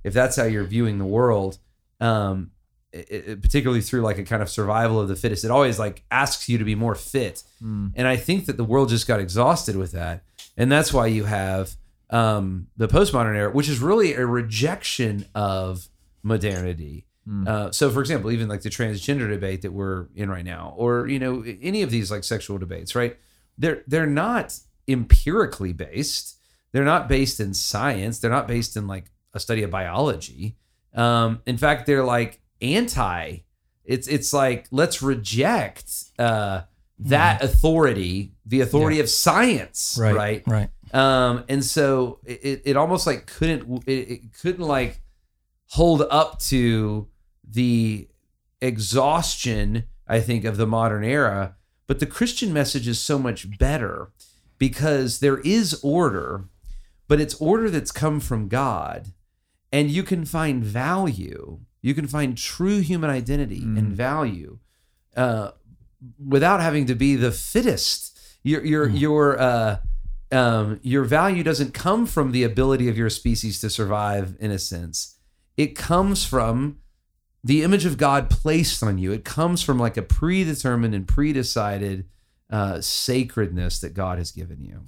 if 0.03 0.13
that's 0.13 0.35
how 0.37 0.43
you're 0.45 0.63
viewing 0.63 0.99
the 0.99 1.05
world, 1.19 1.57
um, 1.99 2.51
it, 2.93 3.07
it- 3.11 3.41
particularly 3.41 3.81
through 3.81 4.01
like 4.01 4.17
a 4.19 4.23
kind 4.23 4.41
of 4.41 4.49
survival 4.49 5.01
of 5.01 5.07
the 5.09 5.15
fittest, 5.15 5.43
it 5.43 5.51
always 5.51 5.77
like 5.79 6.03
asks 6.09 6.47
you 6.47 6.57
to 6.59 6.63
be 6.63 6.75
more 6.75 6.95
fit. 6.95 7.43
And 7.95 8.07
I 8.07 8.15
think 8.15 8.45
that 8.45 8.55
the 8.57 8.63
world 8.63 8.87
just 8.89 9.07
got 9.07 9.19
exhausted 9.19 9.75
with 9.75 9.91
that, 9.91 10.23
and 10.55 10.71
that's 10.71 10.93
why 10.93 11.07
you 11.07 11.25
have 11.25 11.75
um, 12.09 12.67
the 12.77 12.87
postmodern 12.87 13.35
era, 13.35 13.51
which 13.51 13.67
is 13.67 13.79
really 13.79 14.13
a 14.13 14.25
rejection 14.25 15.25
of 15.35 15.89
modernity. 16.23 17.05
Uh, 17.45 17.71
so, 17.71 17.89
for 17.89 17.99
example, 17.99 18.31
even 18.31 18.47
like 18.47 18.61
the 18.61 18.69
transgender 18.69 19.27
debate 19.29 19.61
that 19.63 19.73
we're 19.73 20.05
in 20.15 20.29
right 20.29 20.45
now, 20.45 20.73
or 20.77 21.07
you 21.07 21.19
know, 21.19 21.43
any 21.61 21.81
of 21.81 21.91
these 21.91 22.09
like 22.09 22.23
sexual 22.23 22.57
debates, 22.57 22.95
right? 22.95 23.17
They're 23.57 23.83
they're 23.87 24.05
not 24.05 24.57
empirically 24.87 25.73
based. 25.73 26.37
They're 26.71 26.85
not 26.85 27.07
based 27.09 27.39
in 27.39 27.53
science. 27.53 28.19
They're 28.19 28.31
not 28.31 28.47
based 28.47 28.77
in 28.77 28.87
like 28.87 29.05
a 29.33 29.39
study 29.39 29.63
of 29.63 29.71
biology. 29.71 30.57
Um, 30.93 31.41
in 31.45 31.57
fact, 31.57 31.85
they're 31.85 32.03
like 32.03 32.41
anti. 32.61 33.37
It's 33.83 34.07
it's 34.07 34.33
like 34.33 34.67
let's 34.71 35.01
reject 35.01 35.91
uh, 36.19 36.61
that 36.99 37.43
authority, 37.43 38.33
the 38.45 38.61
authority 38.61 38.99
of 38.99 39.09
science, 39.09 39.97
Right. 39.99 40.15
right? 40.15 40.43
Right. 40.47 40.69
um 40.93 41.43
and 41.49 41.63
so 41.65 42.19
it, 42.25 42.39
it- 42.43 42.61
it 42.65 42.77
almost 42.77 43.05
like 43.07 43.27
couldn't 43.27 43.83
it, 43.87 43.91
it 44.11 44.33
couldn't 44.41 44.65
like 44.65 45.01
hold 45.71 46.01
up 46.09 46.39
to 46.39 47.07
the 47.49 48.07
exhaustion 48.61 49.83
i 50.07 50.19
think 50.21 50.45
of 50.45 50.55
the 50.57 50.65
modern 50.67 51.03
era 51.03 51.55
but 51.87 51.99
the 51.99 52.05
christian 52.05 52.53
message 52.53 52.87
is 52.87 52.99
so 52.99 53.17
much 53.17 53.57
better 53.57 54.11
because 54.57 55.19
there 55.19 55.39
is 55.39 55.79
order 55.83 56.45
but 57.07 57.19
it's 57.19 57.35
order 57.35 57.69
that's 57.69 57.91
come 57.91 58.19
from 58.19 58.47
god 58.47 59.13
and 59.71 59.89
you 59.89 60.03
can 60.03 60.25
find 60.25 60.63
value 60.63 61.59
you 61.81 61.93
can 61.93 62.07
find 62.07 62.37
true 62.37 62.79
human 62.79 63.09
identity 63.09 63.61
and 63.61 63.93
value 63.93 64.59
uh, 65.15 65.51
without 66.25 66.59
having 66.59 66.85
to 66.87 66.95
be 66.95 67.15
the 67.15 67.31
fittest. 67.31 68.19
Your 68.43 68.63
your 68.63 68.89
your 68.89 69.39
uh, 69.39 69.77
um, 70.31 70.79
your 70.83 71.03
value 71.03 71.43
doesn't 71.43 71.73
come 71.73 72.05
from 72.05 72.31
the 72.31 72.43
ability 72.43 72.87
of 72.89 72.97
your 72.97 73.09
species 73.09 73.59
to 73.61 73.69
survive. 73.69 74.35
In 74.39 74.51
a 74.51 74.59
sense, 74.59 75.17
it 75.55 75.75
comes 75.75 76.25
from 76.25 76.79
the 77.47 77.63
image 77.63 77.85
of 77.85 77.97
God 77.97 78.29
placed 78.29 78.83
on 78.83 78.97
you. 78.97 79.11
It 79.13 79.23
comes 79.23 79.61
from 79.63 79.77
like 79.79 79.97
a 79.97 80.01
predetermined 80.01 80.93
and 80.93 81.05
predecided 81.07 82.05
uh, 82.49 82.81
sacredness 82.81 83.79
that 83.79 83.93
God 83.93 84.17
has 84.17 84.31
given 84.31 84.61
you. 84.63 84.81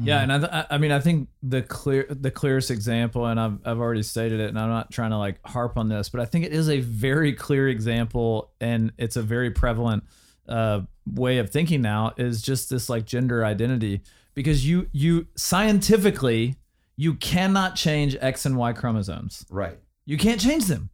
Yeah, 0.00 0.20
and 0.22 0.32
I, 0.32 0.38
th- 0.38 0.52
I- 0.52 0.66
I 0.74 0.78
mean, 0.78 0.92
I 0.92 1.00
think 1.00 1.28
the 1.42 1.62
clear, 1.62 2.06
the 2.08 2.30
clearest 2.30 2.70
example, 2.70 3.26
and 3.26 3.40
I've, 3.40 3.58
I've 3.64 3.78
already 3.78 4.02
stated 4.02 4.38
it, 4.38 4.48
and 4.50 4.58
I'm 4.58 4.68
not 4.68 4.90
trying 4.92 5.10
to 5.10 5.16
like 5.18 5.38
harp 5.46 5.76
on 5.76 5.88
this, 5.88 6.08
but 6.08 6.20
I 6.20 6.24
think 6.26 6.44
it 6.44 6.52
is 6.52 6.68
a 6.68 6.80
very 6.80 7.32
clear 7.32 7.68
example, 7.68 8.52
and 8.60 8.92
it's 8.98 9.16
a 9.16 9.22
very 9.22 9.50
prevalent 9.50 10.04
uh, 10.48 10.82
way 11.06 11.38
of 11.38 11.50
thinking 11.50 11.82
now 11.82 12.12
is 12.16 12.42
just 12.42 12.70
this 12.70 12.88
like 12.88 13.06
gender 13.06 13.44
identity, 13.44 14.02
because 14.34 14.66
you 14.68 14.88
you 14.92 15.26
scientifically 15.36 16.56
you 16.96 17.14
cannot 17.14 17.74
change 17.76 18.16
X 18.20 18.46
and 18.46 18.56
Y 18.56 18.72
chromosomes. 18.72 19.44
Right. 19.50 19.78
You 20.04 20.16
can't 20.18 20.40
change 20.40 20.66
them. 20.66 20.90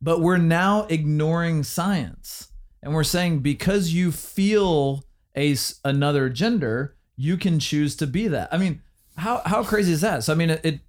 But 0.00 0.20
we're 0.20 0.36
now 0.36 0.86
ignoring 0.88 1.62
science. 1.62 2.48
And 2.82 2.92
we're 2.92 3.04
saying 3.04 3.40
because 3.40 3.94
you 3.94 4.12
feel 4.12 5.04
a 5.36 5.56
another 5.84 6.28
gender, 6.28 6.96
you 7.16 7.36
can 7.36 7.58
choose 7.58 7.96
to 7.96 8.06
be 8.06 8.28
that. 8.28 8.52
I 8.52 8.58
mean, 8.58 8.82
how 9.16 9.40
how 9.44 9.62
crazy 9.62 9.92
is 9.92 10.00
that? 10.02 10.24
So 10.24 10.32
I 10.32 10.36
mean 10.36 10.50
it, 10.50 10.60
it 10.64 10.80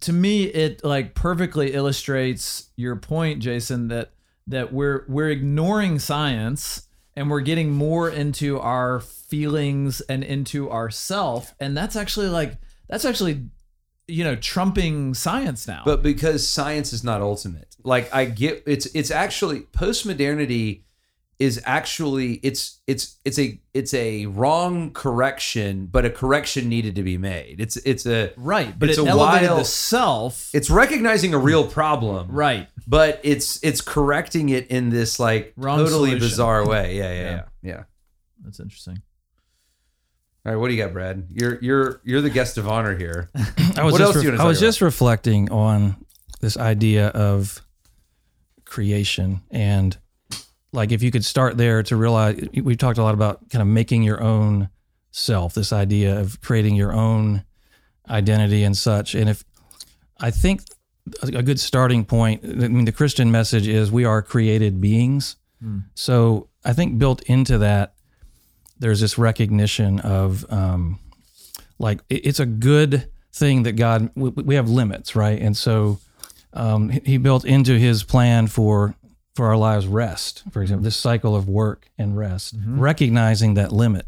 to 0.00 0.12
me 0.12 0.44
it 0.44 0.84
like 0.84 1.14
perfectly 1.14 1.72
illustrates 1.72 2.70
your 2.76 2.96
point, 2.96 3.40
Jason, 3.40 3.88
that 3.88 4.12
that 4.46 4.72
we're 4.72 5.04
we're 5.08 5.30
ignoring 5.30 5.98
science 5.98 6.88
and 7.14 7.30
we're 7.30 7.40
getting 7.40 7.70
more 7.70 8.10
into 8.10 8.58
our 8.58 9.00
feelings 9.00 10.00
and 10.02 10.22
into 10.22 10.70
ourself 10.70 11.54
and 11.58 11.76
that's 11.76 11.96
actually 11.96 12.28
like 12.28 12.58
that's 12.88 13.04
actually 13.04 13.48
you 14.08 14.24
know 14.24 14.36
trumping 14.36 15.14
science 15.14 15.66
now. 15.66 15.82
But 15.84 16.02
because 16.02 16.46
science 16.46 16.92
is 16.92 17.02
not 17.04 17.20
ultimate, 17.20 17.75
like 17.86 18.12
I 18.14 18.24
get 18.26 18.64
it's 18.66 18.86
it's 18.94 19.10
actually 19.10 19.60
postmodernity 19.60 20.82
is 21.38 21.60
actually 21.66 22.34
it's 22.42 22.80
it's 22.86 23.16
it's 23.24 23.38
a 23.38 23.60
it's 23.74 23.92
a 23.94 24.24
wrong 24.26 24.90
correction, 24.92 25.86
but 25.86 26.04
a 26.06 26.10
correction 26.10 26.68
needed 26.68 26.94
to 26.96 27.02
be 27.02 27.18
made. 27.18 27.60
It's 27.60 27.76
it's 27.78 28.06
a 28.06 28.32
Right, 28.36 28.76
but 28.78 28.88
It's 28.88 28.98
it 28.98 29.04
a 29.04 29.08
elevated 29.08 29.48
wild- 29.50 29.60
the 29.60 29.64
self. 29.66 30.50
it's 30.54 30.70
recognizing 30.70 31.34
a 31.34 31.38
real 31.38 31.66
problem, 31.66 32.28
right. 32.30 32.68
But 32.86 33.20
it's 33.22 33.62
it's 33.62 33.80
correcting 33.82 34.48
it 34.48 34.68
in 34.68 34.88
this 34.90 35.18
like 35.20 35.52
Wrong 35.56 35.78
totally 35.78 36.10
solution. 36.10 36.18
bizarre 36.20 36.66
way. 36.66 36.96
Yeah, 36.96 37.12
yeah, 37.12 37.20
yeah, 37.20 37.30
Yeah. 37.30 37.42
yeah. 37.62 37.82
That's 38.44 38.60
interesting. 38.60 39.02
All 40.46 40.52
right, 40.52 40.58
what 40.60 40.68
do 40.68 40.74
you 40.74 40.82
got, 40.82 40.92
Brad? 40.92 41.26
You're 41.32 41.58
you're 41.60 42.00
you're 42.04 42.20
the 42.22 42.30
guest 42.30 42.56
of 42.56 42.68
honor 42.68 42.96
here. 42.96 43.28
I 43.76 43.82
was 43.82 43.92
What 43.92 43.98
just 43.98 44.00
else 44.00 44.14
do 44.16 44.22
you 44.22 44.28
wanna 44.30 44.42
I 44.42 44.46
was 44.46 44.58
talk 44.58 44.62
about? 44.62 44.66
just 44.68 44.80
reflecting 44.80 45.50
on 45.50 45.96
this 46.40 46.56
idea 46.56 47.08
of 47.08 47.60
creation. 48.66 49.42
And 49.50 49.96
like 50.72 50.92
if 50.92 51.02
you 51.02 51.10
could 51.10 51.24
start 51.24 51.56
there 51.56 51.82
to 51.84 51.96
realize 51.96 52.40
we've 52.54 52.78
talked 52.78 52.98
a 52.98 53.02
lot 53.02 53.14
about 53.14 53.48
kind 53.50 53.62
of 53.62 53.68
making 53.68 54.02
your 54.02 54.22
own 54.22 54.68
self 55.10 55.54
this 55.54 55.72
idea 55.72 56.20
of 56.20 56.40
creating 56.42 56.74
your 56.74 56.92
own 56.92 57.44
identity 58.08 58.62
and 58.62 58.76
such. 58.76 59.14
And 59.14 59.28
if 59.28 59.44
i 60.18 60.30
think 60.30 60.62
a 61.22 61.42
good 61.42 61.60
starting 61.60 62.04
point 62.04 62.42
i 62.42 62.68
mean 62.68 62.86
the 62.86 62.92
christian 62.92 63.30
message 63.30 63.68
is 63.68 63.92
we 63.92 64.04
are 64.04 64.22
created 64.22 64.80
beings. 64.80 65.36
So 65.94 66.48
i 66.64 66.72
think 66.72 66.98
built 66.98 67.22
into 67.22 67.58
that 67.58 67.94
there's 68.78 69.00
this 69.00 69.18
recognition 69.18 70.00
of 70.00 70.44
um, 70.52 70.98
like 71.78 72.00
it's 72.08 72.40
a 72.40 72.46
good 72.46 73.10
thing 73.32 73.64
that 73.64 73.72
God 73.72 74.10
we, 74.14 74.30
we 74.30 74.54
have 74.54 74.68
limits, 74.68 75.14
right? 75.14 75.40
And 75.40 75.56
so 75.56 75.98
um, 76.56 76.88
he- 76.88 77.18
built 77.18 77.44
into 77.44 77.78
his 77.78 78.02
plan 78.02 78.46
for 78.46 78.94
for 79.34 79.46
our 79.46 79.56
lives 79.56 79.86
rest, 79.86 80.44
for 80.50 80.62
example, 80.62 80.82
this 80.82 80.96
cycle 80.96 81.36
of 81.36 81.46
work 81.46 81.90
and 81.98 82.16
rest, 82.16 82.54
recognizing 82.66 83.52
that 83.54 83.70
limit. 83.70 84.06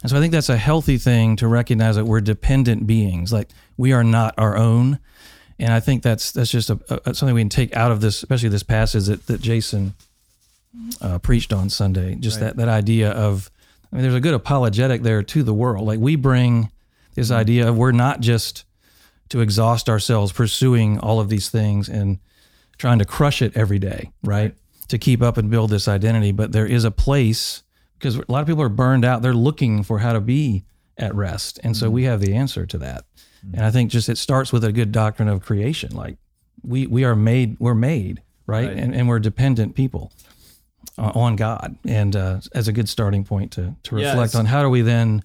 And 0.00 0.10
so 0.10 0.16
I 0.16 0.20
think 0.20 0.32
that's 0.32 0.48
a 0.48 0.56
healthy 0.56 0.96
thing 0.96 1.36
to 1.36 1.46
recognize 1.46 1.96
that 1.96 2.06
we're 2.06 2.22
dependent 2.22 2.86
beings, 2.86 3.32
like 3.32 3.48
we 3.76 3.92
are 3.92 4.02
not 4.02 4.34
our 4.38 4.56
own. 4.56 4.98
And 5.58 5.72
I 5.72 5.80
think 5.80 6.02
that's 6.02 6.32
that's 6.32 6.50
just 6.50 6.70
a, 6.70 6.78
a 7.06 7.14
something 7.14 7.34
we 7.34 7.42
can 7.42 7.48
take 7.50 7.76
out 7.76 7.92
of 7.92 8.00
this, 8.00 8.16
especially 8.22 8.48
this 8.48 8.62
passage 8.62 9.04
that, 9.04 9.26
that 9.26 9.42
Jason 9.42 9.94
uh, 11.02 11.18
preached 11.18 11.52
on 11.52 11.68
Sunday. 11.68 12.14
Just 12.14 12.40
that 12.40 12.56
that 12.56 12.68
idea 12.68 13.10
of, 13.10 13.50
I 13.92 13.96
mean, 13.96 14.02
there's 14.02 14.14
a 14.14 14.20
good 14.20 14.34
apologetic 14.34 15.02
there 15.02 15.22
to 15.22 15.42
the 15.42 15.54
world. 15.54 15.86
Like 15.86 16.00
we 16.00 16.16
bring 16.16 16.70
this 17.14 17.30
idea 17.30 17.68
of 17.68 17.76
we're 17.76 17.92
not 17.92 18.20
just 18.20 18.64
to 19.32 19.40
exhaust 19.40 19.88
ourselves 19.88 20.30
pursuing 20.30 20.98
all 20.98 21.18
of 21.18 21.30
these 21.30 21.48
things 21.48 21.88
and 21.88 22.18
trying 22.76 22.98
to 22.98 23.04
crush 23.06 23.40
it 23.40 23.56
every 23.56 23.78
day, 23.78 24.12
right? 24.22 24.54
To 24.88 24.98
keep 24.98 25.22
up 25.22 25.38
and 25.38 25.50
build 25.50 25.70
this 25.70 25.88
identity, 25.88 26.32
but 26.32 26.52
there 26.52 26.66
is 26.66 26.84
a 26.84 26.90
place 26.90 27.62
because 27.94 28.16
a 28.16 28.24
lot 28.28 28.42
of 28.42 28.46
people 28.46 28.62
are 28.62 28.68
burned 28.68 29.06
out. 29.06 29.22
They're 29.22 29.32
looking 29.32 29.84
for 29.84 30.00
how 30.00 30.12
to 30.12 30.20
be 30.20 30.64
at 30.98 31.14
rest, 31.14 31.58
and 31.64 31.74
so 31.74 31.88
we 31.88 32.04
have 32.04 32.20
the 32.20 32.34
answer 32.34 32.66
to 32.66 32.76
that. 32.78 33.06
And 33.54 33.64
I 33.64 33.70
think 33.70 33.90
just 33.90 34.10
it 34.10 34.18
starts 34.18 34.52
with 34.52 34.64
a 34.64 34.72
good 34.72 34.92
doctrine 34.92 35.28
of 35.28 35.40
creation. 35.40 35.96
Like 35.96 36.18
we 36.62 36.86
we 36.86 37.04
are 37.04 37.16
made, 37.16 37.56
we're 37.58 37.74
made, 37.74 38.20
right? 38.46 38.68
Right. 38.68 38.76
And, 38.76 38.94
and 38.94 39.08
we're 39.08 39.18
dependent 39.18 39.74
people 39.74 40.12
uh, 40.98 41.12
on 41.14 41.36
God, 41.36 41.78
and 41.88 42.14
uh, 42.14 42.40
as 42.54 42.68
a 42.68 42.72
good 42.72 42.90
starting 42.90 43.24
point 43.24 43.52
to 43.52 43.76
to 43.84 43.94
reflect 43.94 44.34
on 44.34 44.44
how 44.44 44.62
do 44.62 44.68
we 44.68 44.82
then 44.82 45.24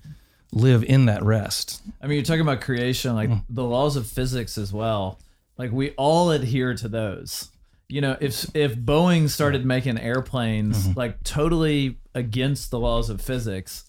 live 0.51 0.83
in 0.83 1.05
that 1.05 1.23
rest. 1.23 1.81
I 2.01 2.07
mean, 2.07 2.15
you're 2.15 2.25
talking 2.25 2.41
about 2.41 2.61
creation, 2.61 3.15
like 3.15 3.29
the 3.49 3.63
laws 3.63 3.95
of 3.95 4.07
physics 4.07 4.57
as 4.57 4.71
well. 4.71 5.19
Like 5.57 5.71
we 5.71 5.91
all 5.91 6.31
adhere 6.31 6.73
to 6.75 6.87
those. 6.87 7.49
You 7.89 8.01
know, 8.01 8.17
if 8.19 8.53
if 8.55 8.75
Boeing 8.75 9.29
started 9.29 9.65
making 9.65 9.97
airplanes 9.97 10.95
like 10.95 11.23
totally 11.23 11.97
against 12.13 12.69
the 12.69 12.79
laws 12.79 13.09
of 13.09 13.21
physics, 13.21 13.85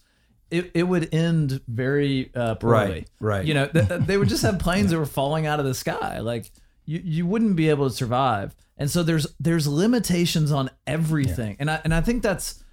it, 0.49 0.71
it 0.73 0.83
would 0.83 1.13
end 1.13 1.61
very 1.67 2.31
uh, 2.33 2.55
poorly. 2.55 2.91
Right, 2.91 3.07
right. 3.19 3.45
You 3.45 3.53
know, 3.53 3.67
th- 3.67 3.87
they 4.05 4.17
would 4.17 4.29
just 4.29 4.43
have 4.43 4.57
planes 4.59 4.91
that 4.91 4.97
were 4.97 5.05
falling 5.05 5.47
out 5.47 5.59
of 5.59 5.65
the 5.65 5.73
sky. 5.73 6.19
Like 6.19 6.49
you, 6.85 7.01
you 7.03 7.25
wouldn't 7.25 7.55
be 7.55 7.69
able 7.69 7.89
to 7.89 7.95
survive. 7.95 8.55
And 8.77 8.89
so 8.89 9.03
there's 9.03 9.27
there's 9.39 9.67
limitations 9.67 10.51
on 10.51 10.69
everything. 10.87 11.57
And 11.59 11.69
I 11.69 11.81
and 11.83 11.93
I 11.93 12.01
think 12.01 12.23
that's 12.23 12.63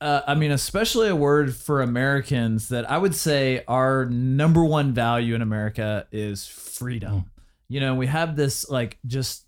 uh, 0.00 0.22
I 0.26 0.34
mean, 0.34 0.52
especially 0.52 1.08
a 1.08 1.16
word 1.16 1.54
for 1.54 1.82
Americans 1.82 2.68
that 2.68 2.88
I 2.90 2.98
would 2.98 3.14
say 3.14 3.64
our 3.66 4.06
number 4.06 4.64
one 4.64 4.92
value 4.92 5.34
in 5.34 5.42
America 5.42 6.06
is 6.12 6.46
freedom. 6.46 7.30
You 7.68 7.80
know, 7.80 7.94
we 7.94 8.06
have 8.06 8.36
this 8.36 8.68
like 8.68 8.98
just 9.06 9.44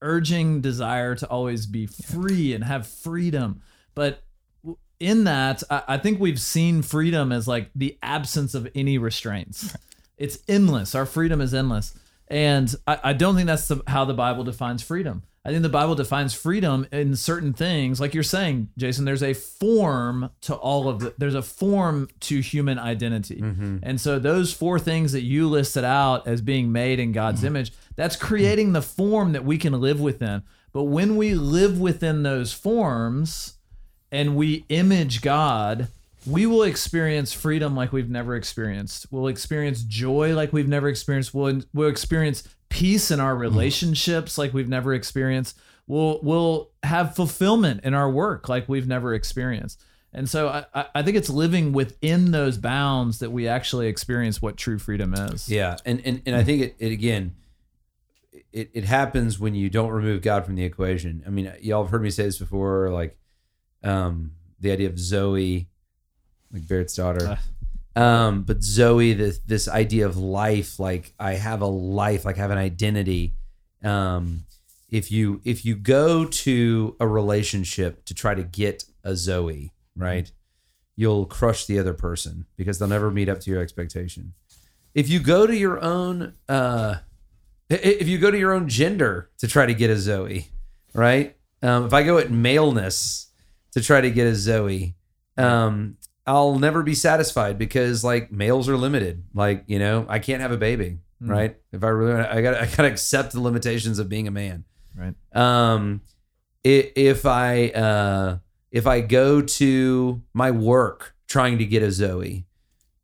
urging 0.00 0.60
desire 0.60 1.14
to 1.14 1.28
always 1.28 1.66
be 1.66 1.86
free 1.86 2.54
and 2.54 2.64
have 2.64 2.86
freedom. 2.86 3.62
But 3.94 4.22
in 4.98 5.24
that, 5.24 5.62
I, 5.70 5.82
I 5.88 5.98
think 5.98 6.18
we've 6.20 6.40
seen 6.40 6.82
freedom 6.82 7.30
as 7.30 7.46
like 7.46 7.70
the 7.74 7.98
absence 8.02 8.54
of 8.54 8.68
any 8.74 8.98
restraints. 8.98 9.76
It's 10.16 10.38
endless. 10.46 10.94
Our 10.94 11.06
freedom 11.06 11.40
is 11.40 11.52
endless. 11.52 11.98
And 12.32 12.74
I, 12.86 12.98
I 13.04 13.12
don't 13.12 13.36
think 13.36 13.46
that's 13.46 13.68
the, 13.68 13.82
how 13.86 14.06
the 14.06 14.14
Bible 14.14 14.42
defines 14.42 14.82
freedom. 14.82 15.22
I 15.44 15.50
think 15.50 15.62
the 15.62 15.68
Bible 15.68 15.94
defines 15.94 16.32
freedom 16.32 16.86
in 16.90 17.14
certain 17.14 17.52
things, 17.52 18.00
like 18.00 18.14
you're 18.14 18.22
saying, 18.22 18.70
Jason. 18.78 19.04
There's 19.04 19.22
a 19.22 19.34
form 19.34 20.30
to 20.42 20.54
all 20.54 20.88
of 20.88 21.00
the. 21.00 21.14
There's 21.18 21.34
a 21.34 21.42
form 21.42 22.08
to 22.20 22.40
human 22.40 22.78
identity, 22.78 23.40
mm-hmm. 23.40 23.78
and 23.82 24.00
so 24.00 24.20
those 24.20 24.52
four 24.54 24.78
things 24.78 25.10
that 25.12 25.22
you 25.22 25.48
listed 25.48 25.82
out 25.84 26.28
as 26.28 26.40
being 26.40 26.70
made 26.70 27.00
in 27.00 27.10
God's 27.10 27.40
mm-hmm. 27.40 27.48
image, 27.48 27.72
that's 27.96 28.14
creating 28.14 28.72
the 28.72 28.82
form 28.82 29.32
that 29.32 29.44
we 29.44 29.58
can 29.58 29.78
live 29.80 30.00
within. 30.00 30.42
But 30.72 30.84
when 30.84 31.16
we 31.16 31.34
live 31.34 31.80
within 31.80 32.22
those 32.22 32.52
forms, 32.52 33.54
and 34.12 34.36
we 34.36 34.64
image 34.68 35.22
God, 35.22 35.88
we 36.26 36.46
will 36.46 36.62
experience 36.62 37.32
freedom 37.32 37.74
like 37.74 37.92
we've 37.92 38.10
never 38.10 38.36
experienced. 38.36 39.06
We'll 39.10 39.28
experience 39.28 39.82
joy 39.82 40.34
like 40.34 40.52
we've 40.52 40.68
never 40.68 40.88
experienced. 40.88 41.34
We'll, 41.34 41.62
we'll 41.74 41.88
experience 41.88 42.44
peace 42.68 43.10
in 43.10 43.20
our 43.20 43.34
relationships 43.36 44.38
like 44.38 44.54
we've 44.54 44.68
never 44.68 44.94
experienced. 44.94 45.58
We'll 45.86 46.20
we'll 46.22 46.70
have 46.84 47.16
fulfillment 47.16 47.80
in 47.84 47.92
our 47.92 48.08
work 48.10 48.48
like 48.48 48.68
we've 48.68 48.86
never 48.86 49.14
experienced. 49.14 49.82
And 50.14 50.28
so 50.28 50.48
I, 50.48 50.64
I- 50.74 50.86
I 50.96 51.02
think 51.02 51.16
it's 51.16 51.28
living 51.30 51.72
within 51.72 52.30
those 52.30 52.56
bounds 52.58 53.18
that 53.18 53.30
we 53.30 53.48
actually 53.48 53.88
experience 53.88 54.40
what 54.40 54.56
true 54.56 54.78
freedom 54.78 55.12
is. 55.14 55.48
Yeah, 55.48 55.76
and 55.84 56.00
and, 56.04 56.22
and 56.24 56.36
I 56.36 56.44
think 56.44 56.62
it, 56.62 56.76
it 56.78 56.92
again, 56.92 57.34
it, 58.52 58.70
it 58.74 58.84
happens 58.84 59.38
when 59.40 59.54
you 59.54 59.68
don't 59.70 59.90
remove 59.90 60.22
God 60.22 60.44
from 60.46 60.54
the 60.54 60.64
equation. 60.64 61.22
I 61.26 61.30
mean, 61.30 61.52
y'all 61.60 61.82
have 61.82 61.90
heard 61.90 62.02
me 62.02 62.10
say 62.10 62.24
this 62.24 62.38
before, 62.38 62.90
like 62.90 63.18
um, 63.82 64.32
the 64.60 64.70
idea 64.70 64.88
of 64.88 64.98
Zoe, 64.98 65.68
like 66.52 66.66
Barrett's 66.68 66.94
daughter. 66.94 67.38
Um, 67.94 68.42
but 68.42 68.62
Zoe, 68.62 69.12
this 69.12 69.38
this 69.40 69.68
idea 69.68 70.06
of 70.06 70.16
life, 70.16 70.78
like 70.78 71.12
I 71.18 71.34
have 71.34 71.60
a 71.60 71.66
life, 71.66 72.24
like 72.24 72.38
I 72.38 72.40
have 72.40 72.50
an 72.50 72.58
identity. 72.58 73.34
Um, 73.84 74.44
if 74.88 75.10
you 75.12 75.40
if 75.44 75.64
you 75.64 75.74
go 75.74 76.24
to 76.24 76.96
a 77.00 77.06
relationship 77.06 78.04
to 78.06 78.14
try 78.14 78.34
to 78.34 78.42
get 78.42 78.84
a 79.04 79.14
Zoe, 79.16 79.72
right, 79.96 80.30
you'll 80.96 81.26
crush 81.26 81.66
the 81.66 81.78
other 81.78 81.94
person 81.94 82.46
because 82.56 82.78
they'll 82.78 82.88
never 82.88 83.10
meet 83.10 83.28
up 83.28 83.40
to 83.40 83.50
your 83.50 83.60
expectation 83.60 84.34
if 84.94 85.08
you 85.08 85.20
go 85.20 85.46
to 85.46 85.56
your 85.56 85.82
own 85.82 86.34
uh 86.48 86.96
if 87.70 88.06
you 88.06 88.18
go 88.18 88.30
to 88.30 88.38
your 88.38 88.52
own 88.52 88.68
gender 88.68 89.30
to 89.38 89.48
try 89.48 89.64
to 89.66 89.74
get 89.74 89.90
a 89.90 89.96
zoe 89.96 90.48
right 90.94 91.36
um 91.62 91.86
if 91.86 91.92
i 91.92 92.02
go 92.02 92.18
at 92.18 92.30
maleness 92.30 93.28
to 93.72 93.80
try 93.80 94.00
to 94.00 94.10
get 94.10 94.26
a 94.26 94.34
zoe 94.34 94.94
um 95.38 95.96
i'll 96.26 96.58
never 96.58 96.82
be 96.82 96.94
satisfied 96.94 97.58
because 97.58 98.04
like 98.04 98.30
males 98.30 98.68
are 98.68 98.76
limited 98.76 99.24
like 99.34 99.64
you 99.66 99.78
know 99.78 100.06
i 100.08 100.18
can't 100.18 100.40
have 100.40 100.52
a 100.52 100.56
baby 100.56 100.98
right 101.20 101.56
if 101.72 101.82
i 101.84 101.88
really 101.88 102.14
i 102.20 102.40
gotta 102.42 102.60
i 102.62 102.66
gotta 102.66 102.88
accept 102.88 103.32
the 103.32 103.40
limitations 103.40 103.98
of 103.98 104.08
being 104.08 104.26
a 104.28 104.30
man 104.32 104.64
Right. 104.96 105.14
um 105.34 106.00
if 106.64 107.24
i 107.26 107.68
uh 107.68 108.38
if 108.70 108.86
i 108.86 109.00
go 109.00 109.40
to 109.42 110.22
my 110.34 110.50
work 110.50 111.14
trying 111.28 111.58
to 111.58 111.64
get 111.64 111.82
a 111.82 111.90
zoe 111.90 112.46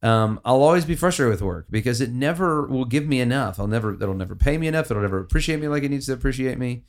um, 0.01 0.39
I'll 0.45 0.63
always 0.63 0.85
be 0.85 0.95
frustrated 0.95 1.33
with 1.33 1.43
work 1.43 1.67
because 1.71 2.01
it 2.01 2.13
never 2.13 2.65
will 2.69 2.85
give 2.85 3.05
me 3.05 3.21
enough. 3.21 3.59
I'll 3.59 3.67
never, 3.67 3.95
it'll 3.95 4.15
never 4.15 4.37
pay 4.37 4.57
me 4.57 4.69
enough. 4.69 4.93
It'll 4.93 5.03
never 5.03 5.19
appreciate 5.19 5.59
me 5.61 5.67
like 5.67 5.83
it 5.83 5.89
needs 5.89 6.07
to 6.07 6.13
appreciate 6.13 6.57
me. 6.57 6.85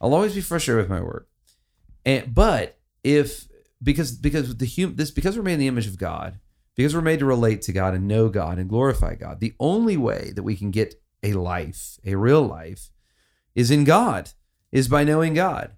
I'll 0.00 0.14
always 0.14 0.32
be 0.32 0.40
frustrated 0.42 0.80
with 0.84 0.88
my 0.88 1.00
work. 1.00 1.26
And 2.06 2.32
but 2.32 2.78
if 3.02 3.48
because 3.82 4.12
because 4.12 4.56
the 4.56 4.66
hum 4.66 4.96
this 4.96 5.10
because 5.10 5.36
we're 5.36 5.42
made 5.42 5.54
in 5.54 5.60
the 5.60 5.66
image 5.68 5.86
of 5.86 5.98
God, 5.98 6.38
because 6.76 6.94
we're 6.94 7.00
made 7.00 7.18
to 7.20 7.26
relate 7.26 7.62
to 7.62 7.72
God 7.72 7.94
and 7.94 8.06
know 8.08 8.28
God 8.28 8.58
and 8.58 8.68
glorify 8.68 9.14
God, 9.14 9.40
the 9.40 9.54
only 9.58 9.96
way 9.96 10.32
that 10.34 10.42
we 10.42 10.56
can 10.56 10.70
get 10.70 10.94
a 11.22 11.32
life, 11.34 11.98
a 12.04 12.14
real 12.16 12.42
life, 12.42 12.90
is 13.54 13.70
in 13.70 13.84
God, 13.84 14.30
is 14.70 14.88
by 14.88 15.04
knowing 15.04 15.34
God. 15.34 15.72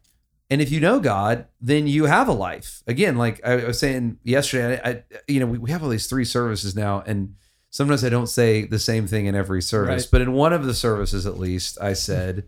And 0.51 0.61
if 0.61 0.71
you 0.71 0.79
know 0.79 1.01
God, 1.01 1.47
then 1.61 1.87
you 1.87 2.05
have 2.05 2.29
a 2.29 2.33
life. 2.33 2.83
Again, 2.87 3.17
like 3.17 3.45
I 3.45 3.65
was 3.65 3.79
saying 3.79 4.19
yesterday, 4.23 4.81
I, 4.85 4.91
I 4.91 5.03
you 5.27 5.41
know, 5.41 5.47
we, 5.47 5.59
we 5.59 5.71
have 5.71 5.83
all 5.83 5.89
these 5.89 6.07
three 6.07 6.25
services 6.25 6.77
now, 6.77 7.03
and 7.07 7.35
sometimes 7.71 8.05
I 8.05 8.09
don't 8.11 8.29
say 8.29 8.65
the 8.65 8.79
same 8.79 9.07
thing 9.07 9.27
in 9.27 9.35
every 9.35 9.63
service, 9.63 10.05
Right. 10.05 10.11
but 10.13 10.21
in 10.21 10.33
one 10.33 10.53
of 10.53 10.65
the 10.65 10.75
services 10.75 11.27
at 11.27 11.39
least, 11.39 11.79
I 11.81 11.95
said, 11.95 12.45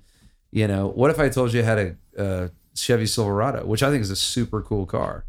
you 0.53 0.69
know, 0.69 0.89
what 0.89 1.11
if 1.11 1.19
I 1.19 1.29
told 1.31 1.53
you 1.53 1.61
I 1.63 1.65
had 1.65 1.79
a, 1.79 1.97
a 2.17 2.51
Chevy 2.75 3.07
Silverado, 3.07 3.67
which 3.67 3.83
I 3.83 3.91
think 3.91 4.03
is 4.03 4.11
a 4.11 4.17
super 4.17 4.63
cool 4.63 4.87
car? 4.87 5.25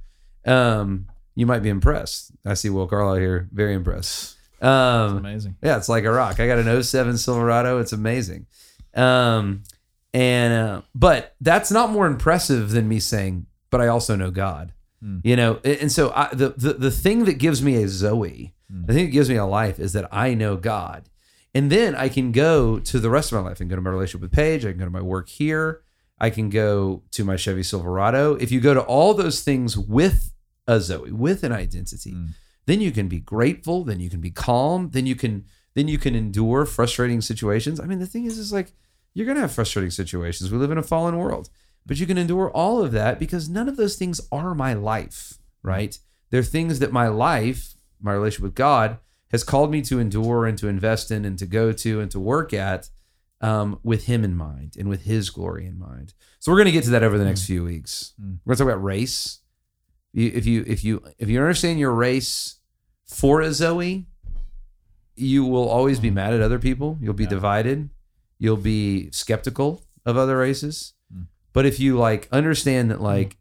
Um, 0.47 1.07
you 1.35 1.45
might 1.45 1.59
be 1.61 1.69
impressed. 1.69 2.31
I 2.45 2.53
see 2.55 2.69
Will 2.69 2.87
Carlisle 2.87 3.15
here, 3.17 3.49
very 3.51 3.73
impressed. 3.73 4.35
Um, 4.61 5.17
Amazing. 5.17 5.55
yeah, 5.61 5.77
it's 5.77 5.89
like 5.89 6.03
a 6.05 6.11
rock. 6.11 6.39
I 6.39 6.47
got 6.47 6.57
an 6.57 6.81
07 6.83 7.17
Silverado. 7.17 7.79
It's 7.79 7.93
amazing. 7.93 8.47
Um, 8.95 9.63
and 10.13 10.53
uh, 10.53 10.81
but 10.95 11.35
that's 11.41 11.69
not 11.69 11.91
more 11.91 12.07
impressive 12.07 12.71
than 12.71 12.87
me 12.87 12.99
saying, 12.99 13.45
but 13.69 13.81
I 13.81 13.87
also 13.87 14.15
know 14.15 14.31
God. 14.31 14.73
You 15.21 15.35
know, 15.35 15.57
and 15.63 15.91
so 15.91 16.11
I, 16.15 16.29
the, 16.33 16.49
the 16.57 16.73
the 16.73 16.91
thing 16.91 17.25
that 17.25 17.35
gives 17.35 17.61
me 17.61 17.75
a 17.83 17.87
Zoe, 17.87 18.55
the 18.67 18.93
thing 18.93 19.05
that 19.05 19.11
gives 19.11 19.29
me 19.29 19.35
a 19.35 19.45
life 19.45 19.79
is 19.79 19.93
that 19.93 20.09
I 20.11 20.33
know 20.33 20.57
God. 20.57 21.07
And 21.53 21.71
then 21.71 21.93
I 21.95 22.09
can 22.09 22.31
go 22.31 22.79
to 22.79 22.99
the 22.99 23.09
rest 23.11 23.31
of 23.31 23.37
my 23.41 23.47
life. 23.47 23.61
and 23.61 23.69
go 23.69 23.75
to 23.75 23.81
my 23.81 23.91
relationship 23.91 24.21
with 24.21 24.31
Paige. 24.31 24.65
I 24.65 24.71
can 24.71 24.79
go 24.79 24.85
to 24.85 24.91
my 24.91 25.01
work 25.01 25.29
here. 25.29 25.81
I 26.19 26.31
can 26.31 26.49
go 26.49 27.03
to 27.11 27.23
my 27.23 27.35
Chevy 27.35 27.61
Silverado. 27.61 28.35
If 28.35 28.51
you 28.51 28.59
go 28.59 28.73
to 28.73 28.81
all 28.81 29.13
those 29.13 29.41
things 29.41 29.77
with 29.77 30.33
a 30.67 30.81
Zoe, 30.81 31.11
with 31.11 31.43
an 31.43 31.51
identity, 31.51 32.13
mm. 32.13 32.29
then 32.65 32.81
you 32.81 32.91
can 32.91 33.07
be 33.07 33.19
grateful. 33.19 33.83
Then 33.83 33.99
you 33.99 34.09
can 34.09 34.21
be 34.21 34.31
calm. 34.31 34.89
Then 34.91 35.05
you 35.05 35.15
can 35.15 35.45
then 35.73 35.87
you 35.87 35.99
can 35.99 36.15
endure 36.15 36.65
frustrating 36.65 37.21
situations. 37.21 37.79
I 37.79 37.85
mean, 37.85 37.99
the 37.99 38.07
thing 38.07 38.25
is, 38.25 38.39
is 38.39 38.51
like 38.51 38.73
you're 39.13 39.27
gonna 39.27 39.41
have 39.41 39.51
frustrating 39.51 39.91
situations. 39.91 40.51
We 40.51 40.57
live 40.57 40.71
in 40.71 40.77
a 40.77 40.83
fallen 40.83 41.17
world, 41.17 41.49
but 41.85 41.99
you 41.99 42.05
can 42.05 42.17
endure 42.17 42.49
all 42.51 42.83
of 42.83 42.91
that 42.91 43.19
because 43.19 43.47
none 43.47 43.69
of 43.69 43.77
those 43.77 43.95
things 43.95 44.19
are 44.31 44.53
my 44.53 44.73
life, 44.73 45.37
right? 45.63 45.97
They're 46.29 46.43
things 46.43 46.79
that 46.79 46.91
my 46.91 47.07
life, 47.07 47.75
my 48.01 48.13
relationship 48.13 48.43
with 48.43 48.55
God, 48.55 48.97
has 49.31 49.43
called 49.43 49.71
me 49.71 49.81
to 49.83 49.99
endure 49.99 50.45
and 50.45 50.57
to 50.57 50.67
invest 50.67 51.11
in 51.11 51.25
and 51.25 51.37
to 51.39 51.45
go 51.45 51.71
to 51.71 51.99
and 51.99 52.11
to 52.11 52.19
work 52.19 52.53
at 52.53 52.89
um, 53.41 53.79
with 53.83 54.05
Him 54.05 54.23
in 54.23 54.35
mind 54.35 54.75
and 54.77 54.89
with 54.89 55.03
His 55.03 55.29
glory 55.29 55.65
in 55.65 55.77
mind. 55.77 56.13
So 56.39 56.51
we're 56.51 56.57
going 56.57 56.65
to 56.65 56.71
get 56.71 56.83
to 56.85 56.89
that 56.91 57.03
over 57.03 57.17
the 57.17 57.25
next 57.25 57.43
mm. 57.43 57.47
few 57.47 57.63
weeks. 57.63 58.13
Mm. 58.21 58.39
We're 58.45 58.55
going 58.55 58.57
to 58.57 58.63
talk 58.63 58.73
about 58.73 58.83
race. 58.83 59.39
You- 60.17 60.31
If 60.33 60.45
you 60.45 60.63
if 60.67 60.83
you 60.83 61.03
if 61.19 61.29
you 61.29 61.39
understand 61.39 61.79
your 61.79 61.93
race 61.93 62.59
for 63.05 63.41
a 63.41 63.51
Zoe, 63.53 64.07
you 65.15 65.45
will 65.45 65.67
always 65.69 65.99
be 65.99 66.11
mad 66.11 66.33
at 66.33 66.41
other 66.41 66.59
people. 66.59 66.97
You'll 67.01 67.13
be 67.13 67.25
divided. 67.37 67.89
You'll 68.39 68.57
be 68.57 69.09
skeptical 69.11 69.83
of 70.05 70.17
other 70.17 70.37
races. 70.37 70.93
Mm. 71.13 71.27
But 71.53 71.65
if 71.65 71.79
you 71.79 71.97
like 71.97 72.27
understand 72.31 72.89
that 72.91 73.01
like 73.01 73.37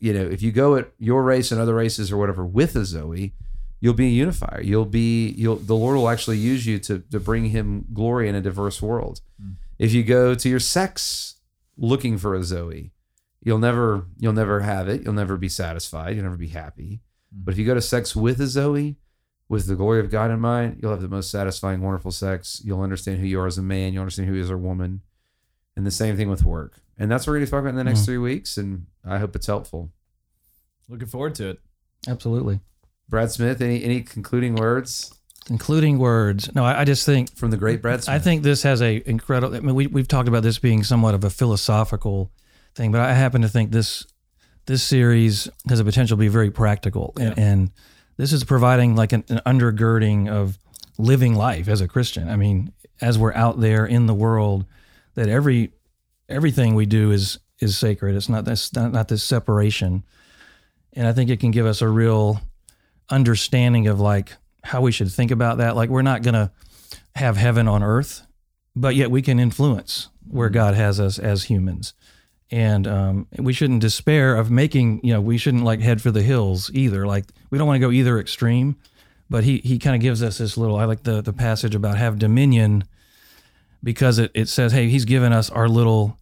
you 0.00 0.12
know, 0.12 0.26
if 0.26 0.42
you 0.42 0.50
go 0.50 0.74
at 0.76 0.92
your 0.98 1.22
race 1.22 1.52
and 1.52 1.60
other 1.60 1.74
races 1.74 2.10
or 2.10 2.16
whatever 2.16 2.44
with 2.44 2.74
a 2.76 2.84
Zoe, 2.84 3.34
you'll 3.80 3.94
be 3.94 4.06
a 4.06 4.10
unifier. 4.24 4.60
You'll 4.62 4.84
be 4.84 5.28
you'll 5.30 5.56
the 5.56 5.76
Lord 5.76 5.96
will 5.96 6.08
actually 6.08 6.38
use 6.38 6.66
you 6.66 6.78
to 6.80 6.98
to 7.10 7.20
bring 7.20 7.46
him 7.46 7.86
glory 7.92 8.28
in 8.28 8.34
a 8.34 8.40
diverse 8.40 8.82
world. 8.82 9.20
Mm. 9.42 9.54
If 9.78 9.92
you 9.94 10.02
go 10.04 10.34
to 10.34 10.48
your 10.48 10.60
sex 10.60 11.36
looking 11.76 12.18
for 12.18 12.34
a 12.34 12.42
Zoe, 12.44 12.92
you'll 13.42 13.58
never 13.58 14.06
you'll 14.18 14.32
never 14.32 14.60
have 14.60 14.88
it. 14.88 15.02
You'll 15.02 15.12
never 15.12 15.36
be 15.36 15.48
satisfied. 15.48 16.14
You'll 16.14 16.24
never 16.24 16.36
be 16.36 16.48
happy. 16.48 17.00
Mm-hmm. 17.34 17.44
But 17.44 17.52
if 17.52 17.58
you 17.58 17.66
go 17.66 17.74
to 17.74 17.80
sex 17.80 18.16
with 18.16 18.40
a 18.40 18.46
Zoe, 18.46 18.96
with 19.48 19.66
the 19.66 19.76
glory 19.76 20.00
of 20.00 20.10
God 20.10 20.30
in 20.30 20.40
mind, 20.40 20.78
you'll 20.80 20.92
have 20.92 21.02
the 21.02 21.08
most 21.08 21.30
satisfying, 21.30 21.82
wonderful 21.82 22.12
sex. 22.12 22.60
You'll 22.64 22.82
understand 22.82 23.18
who 23.18 23.26
you 23.26 23.40
are 23.40 23.46
as 23.46 23.58
a 23.58 23.62
man. 23.62 23.92
You'll 23.92 24.02
understand 24.02 24.28
who 24.28 24.34
you 24.34 24.40
are 24.40 24.44
as 24.44 24.50
a 24.50 24.56
woman. 24.56 25.02
And 25.76 25.86
the 25.86 25.90
same 25.90 26.16
thing 26.16 26.28
with 26.28 26.44
work. 26.44 26.80
And 26.98 27.10
that's 27.10 27.26
what 27.26 27.32
we're 27.32 27.38
going 27.38 27.46
to 27.46 27.50
talk 27.50 27.60
about 27.60 27.70
in 27.70 27.76
the 27.76 27.84
next 27.84 28.00
mm-hmm. 28.00 28.06
three 28.06 28.18
weeks. 28.18 28.56
And 28.58 28.86
I 29.04 29.18
hope 29.18 29.34
it's 29.34 29.46
helpful. 29.46 29.90
Looking 30.88 31.08
forward 31.08 31.34
to 31.36 31.50
it. 31.50 31.60
Absolutely. 32.06 32.60
Brad 33.08 33.30
Smith, 33.30 33.60
any 33.60 33.82
any 33.82 34.02
concluding 34.02 34.54
words 34.54 35.12
Including 35.50 35.98
words. 35.98 36.54
No, 36.54 36.64
I, 36.64 36.82
I 36.82 36.84
just 36.84 37.04
think 37.04 37.34
from 37.36 37.50
the 37.50 37.56
great 37.56 37.82
Brad 37.82 38.04
Smith? 38.04 38.14
I 38.14 38.18
think 38.20 38.42
this 38.42 38.62
has 38.62 38.80
a 38.80 39.02
incredible. 39.08 39.56
I 39.56 39.60
mean, 39.60 39.74
we 39.74 39.86
we've 39.88 40.06
talked 40.06 40.28
about 40.28 40.42
this 40.42 40.58
being 40.58 40.84
somewhat 40.84 41.14
of 41.14 41.24
a 41.24 41.30
philosophical 41.30 42.30
thing, 42.74 42.92
but 42.92 43.00
I 43.00 43.12
happen 43.12 43.42
to 43.42 43.48
think 43.48 43.70
this 43.70 44.06
this 44.66 44.82
series 44.82 45.48
has 45.68 45.80
a 45.80 45.84
potential 45.84 46.16
to 46.16 46.20
be 46.20 46.28
very 46.28 46.50
practical, 46.50 47.12
and, 47.18 47.38
and 47.38 47.70
this 48.16 48.32
is 48.32 48.44
providing 48.44 48.94
like 48.94 49.12
an, 49.12 49.24
an 49.28 49.40
undergirding 49.44 50.30
of 50.30 50.58
living 50.98 51.34
life 51.34 51.68
as 51.68 51.80
a 51.80 51.88
Christian. 51.88 52.28
I 52.28 52.36
mean, 52.36 52.72
as 53.00 53.18
we're 53.18 53.34
out 53.34 53.60
there 53.60 53.84
in 53.84 54.06
the 54.06 54.14
world, 54.14 54.64
that 55.14 55.28
every 55.28 55.72
everything 56.28 56.74
we 56.74 56.86
do 56.86 57.10
is 57.10 57.38
is 57.58 57.76
sacred. 57.76 58.14
It's 58.14 58.28
not 58.28 58.44
this 58.44 58.72
not, 58.74 58.92
not 58.92 59.08
this 59.08 59.22
separation, 59.22 60.04
and 60.92 61.06
I 61.06 61.12
think 61.12 61.30
it 61.30 61.40
can 61.40 61.50
give 61.50 61.66
us 61.66 61.82
a 61.82 61.88
real 61.88 62.40
understanding 63.10 63.88
of 63.88 64.00
like 64.00 64.32
how 64.64 64.80
we 64.80 64.92
should 64.92 65.10
think 65.10 65.30
about 65.30 65.58
that. 65.58 65.76
Like 65.76 65.90
we're 65.90 66.02
not 66.02 66.22
gonna 66.22 66.52
have 67.16 67.36
heaven 67.36 67.68
on 67.68 67.82
earth, 67.82 68.26
but 68.76 68.94
yet 68.94 69.10
we 69.10 69.22
can 69.22 69.38
influence 69.38 70.08
where 70.26 70.48
mm-hmm. 70.48 70.54
God 70.54 70.74
has 70.74 71.00
us 71.00 71.18
as 71.18 71.44
humans. 71.44 71.94
And 72.52 72.86
um, 72.86 73.26
we 73.38 73.54
shouldn't 73.54 73.80
despair 73.80 74.36
of 74.36 74.50
making, 74.50 75.00
you 75.02 75.14
know, 75.14 75.22
we 75.22 75.38
shouldn't 75.38 75.64
like 75.64 75.80
head 75.80 76.02
for 76.02 76.10
the 76.10 76.22
hills 76.22 76.70
either. 76.74 77.06
Like 77.06 77.24
we 77.48 77.56
don't 77.56 77.66
want 77.66 77.76
to 77.76 77.86
go 77.86 77.90
either 77.90 78.20
extreme, 78.20 78.76
but 79.30 79.42
he, 79.42 79.58
he 79.64 79.78
kind 79.78 79.96
of 79.96 80.02
gives 80.02 80.22
us 80.22 80.36
this 80.36 80.58
little, 80.58 80.76
I 80.76 80.84
like 80.84 81.02
the, 81.02 81.22
the 81.22 81.32
passage 81.32 81.74
about 81.74 81.96
have 81.96 82.18
dominion, 82.18 82.84
because 83.82 84.18
it, 84.18 84.30
it 84.34 84.48
says, 84.48 84.72
hey, 84.72 84.88
he's 84.88 85.06
given 85.06 85.32
us 85.32 85.48
our 85.48 85.66
little, 85.66 86.18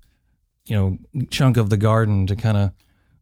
you 0.66 0.77
know, 0.77 1.27
chunk 1.31 1.57
of 1.57 1.69
the 1.69 1.77
garden 1.77 2.29
to 2.29 2.37
kind 2.37 2.57
of 2.57 2.71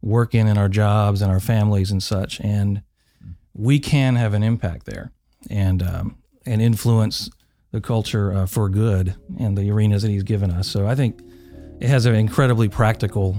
work 0.03 0.35
in 0.35 0.47
in 0.47 0.57
our 0.57 0.69
jobs 0.69 1.23
and 1.23 1.31
our 1.31 1.39
families 1.39 1.89
and 1.89 2.03
such. 2.03 2.39
And 2.41 2.83
we 3.55 3.79
can 3.79 4.15
have 4.15 4.35
an 4.35 4.43
impact 4.43 4.85
there 4.85 5.11
and, 5.49 5.81
um, 5.81 6.15
and 6.45 6.61
influence 6.61 7.29
the 7.71 7.81
culture 7.81 8.31
uh, 8.31 8.45
for 8.45 8.69
good 8.69 9.15
in 9.37 9.55
the 9.55 9.71
arenas 9.71 10.03
that 10.03 10.09
he's 10.09 10.23
given 10.23 10.51
us. 10.51 10.67
So 10.67 10.87
I 10.87 10.93
think 10.93 11.21
it 11.79 11.87
has 11.87 12.05
an 12.05 12.15
incredibly 12.15 12.67
practical 12.69 13.35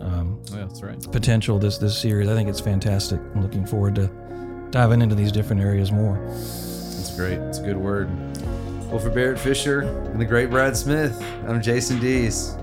um, 0.00 0.42
Yeah, 0.52 0.66
that's 0.66 0.82
right. 0.82 1.00
potential. 1.12 1.58
This 1.58 1.78
this 1.78 1.96
series, 1.98 2.28
I 2.28 2.34
think 2.34 2.48
it's 2.48 2.60
fantastic. 2.60 3.20
I'm 3.34 3.42
looking 3.42 3.66
forward 3.66 3.94
to 3.96 4.10
diving 4.70 5.00
into 5.02 5.14
these 5.14 5.32
different 5.32 5.62
areas 5.62 5.90
more. 5.92 6.18
That's 6.26 7.16
great. 7.16 7.38
It's 7.38 7.58
a 7.58 7.62
good 7.62 7.76
word. 7.76 8.08
Well, 8.90 8.98
for 8.98 9.10
Barrett 9.10 9.38
Fisher 9.38 9.80
and 9.80 10.20
the 10.20 10.24
great 10.24 10.50
Brad 10.50 10.76
Smith, 10.76 11.20
I'm 11.48 11.60
Jason 11.62 11.98
Dees. 12.00 12.56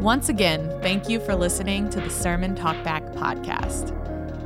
Once 0.00 0.28
again, 0.28 0.68
thank 0.82 1.08
you 1.08 1.20
for 1.20 1.34
listening 1.34 1.88
to 1.90 2.00
the 2.00 2.10
Sermon 2.10 2.54
Talkback 2.56 3.14
podcast. 3.14 3.96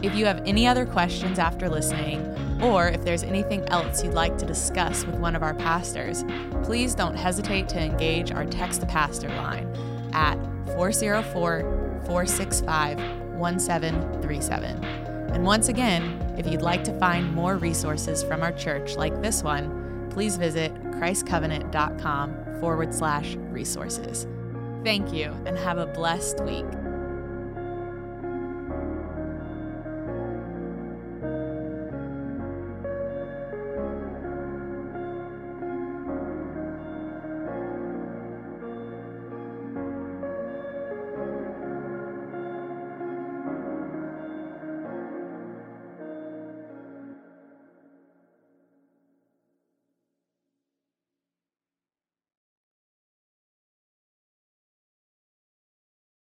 If 0.04 0.14
you 0.14 0.26
have 0.26 0.42
any 0.46 0.66
other 0.66 0.84
questions 0.84 1.38
after 1.38 1.68
listening, 1.68 2.20
or 2.62 2.88
if 2.88 3.04
there's 3.04 3.22
anything 3.22 3.64
else 3.68 4.02
you'd 4.02 4.14
like 4.14 4.38
to 4.38 4.46
discuss 4.46 5.04
with 5.04 5.16
one 5.16 5.36
of 5.36 5.42
our 5.42 5.54
pastors, 5.54 6.24
please 6.62 6.94
don't 6.94 7.14
hesitate 7.14 7.68
to 7.70 7.80
engage 7.80 8.30
our 8.32 8.44
Text 8.44 8.86
Pastor 8.88 9.28
line 9.28 9.68
at 10.12 10.36
404 10.74 12.02
465 12.06 12.98
1737. 13.38 14.84
And 15.34 15.44
once 15.44 15.68
again, 15.68 16.34
if 16.38 16.46
you'd 16.46 16.62
like 16.62 16.84
to 16.84 16.98
find 16.98 17.34
more 17.34 17.56
resources 17.56 18.22
from 18.22 18.42
our 18.42 18.52
church 18.52 18.96
like 18.96 19.20
this 19.20 19.42
one, 19.42 20.08
please 20.10 20.36
visit 20.36 20.72
christcovenant.com 20.92 22.60
forward 22.60 22.94
slash 22.94 23.34
resources. 23.50 24.26
Thank 24.82 25.12
you 25.12 25.32
and 25.44 25.58
have 25.58 25.78
a 25.78 25.86
blessed 25.86 26.40
week. 26.44 26.64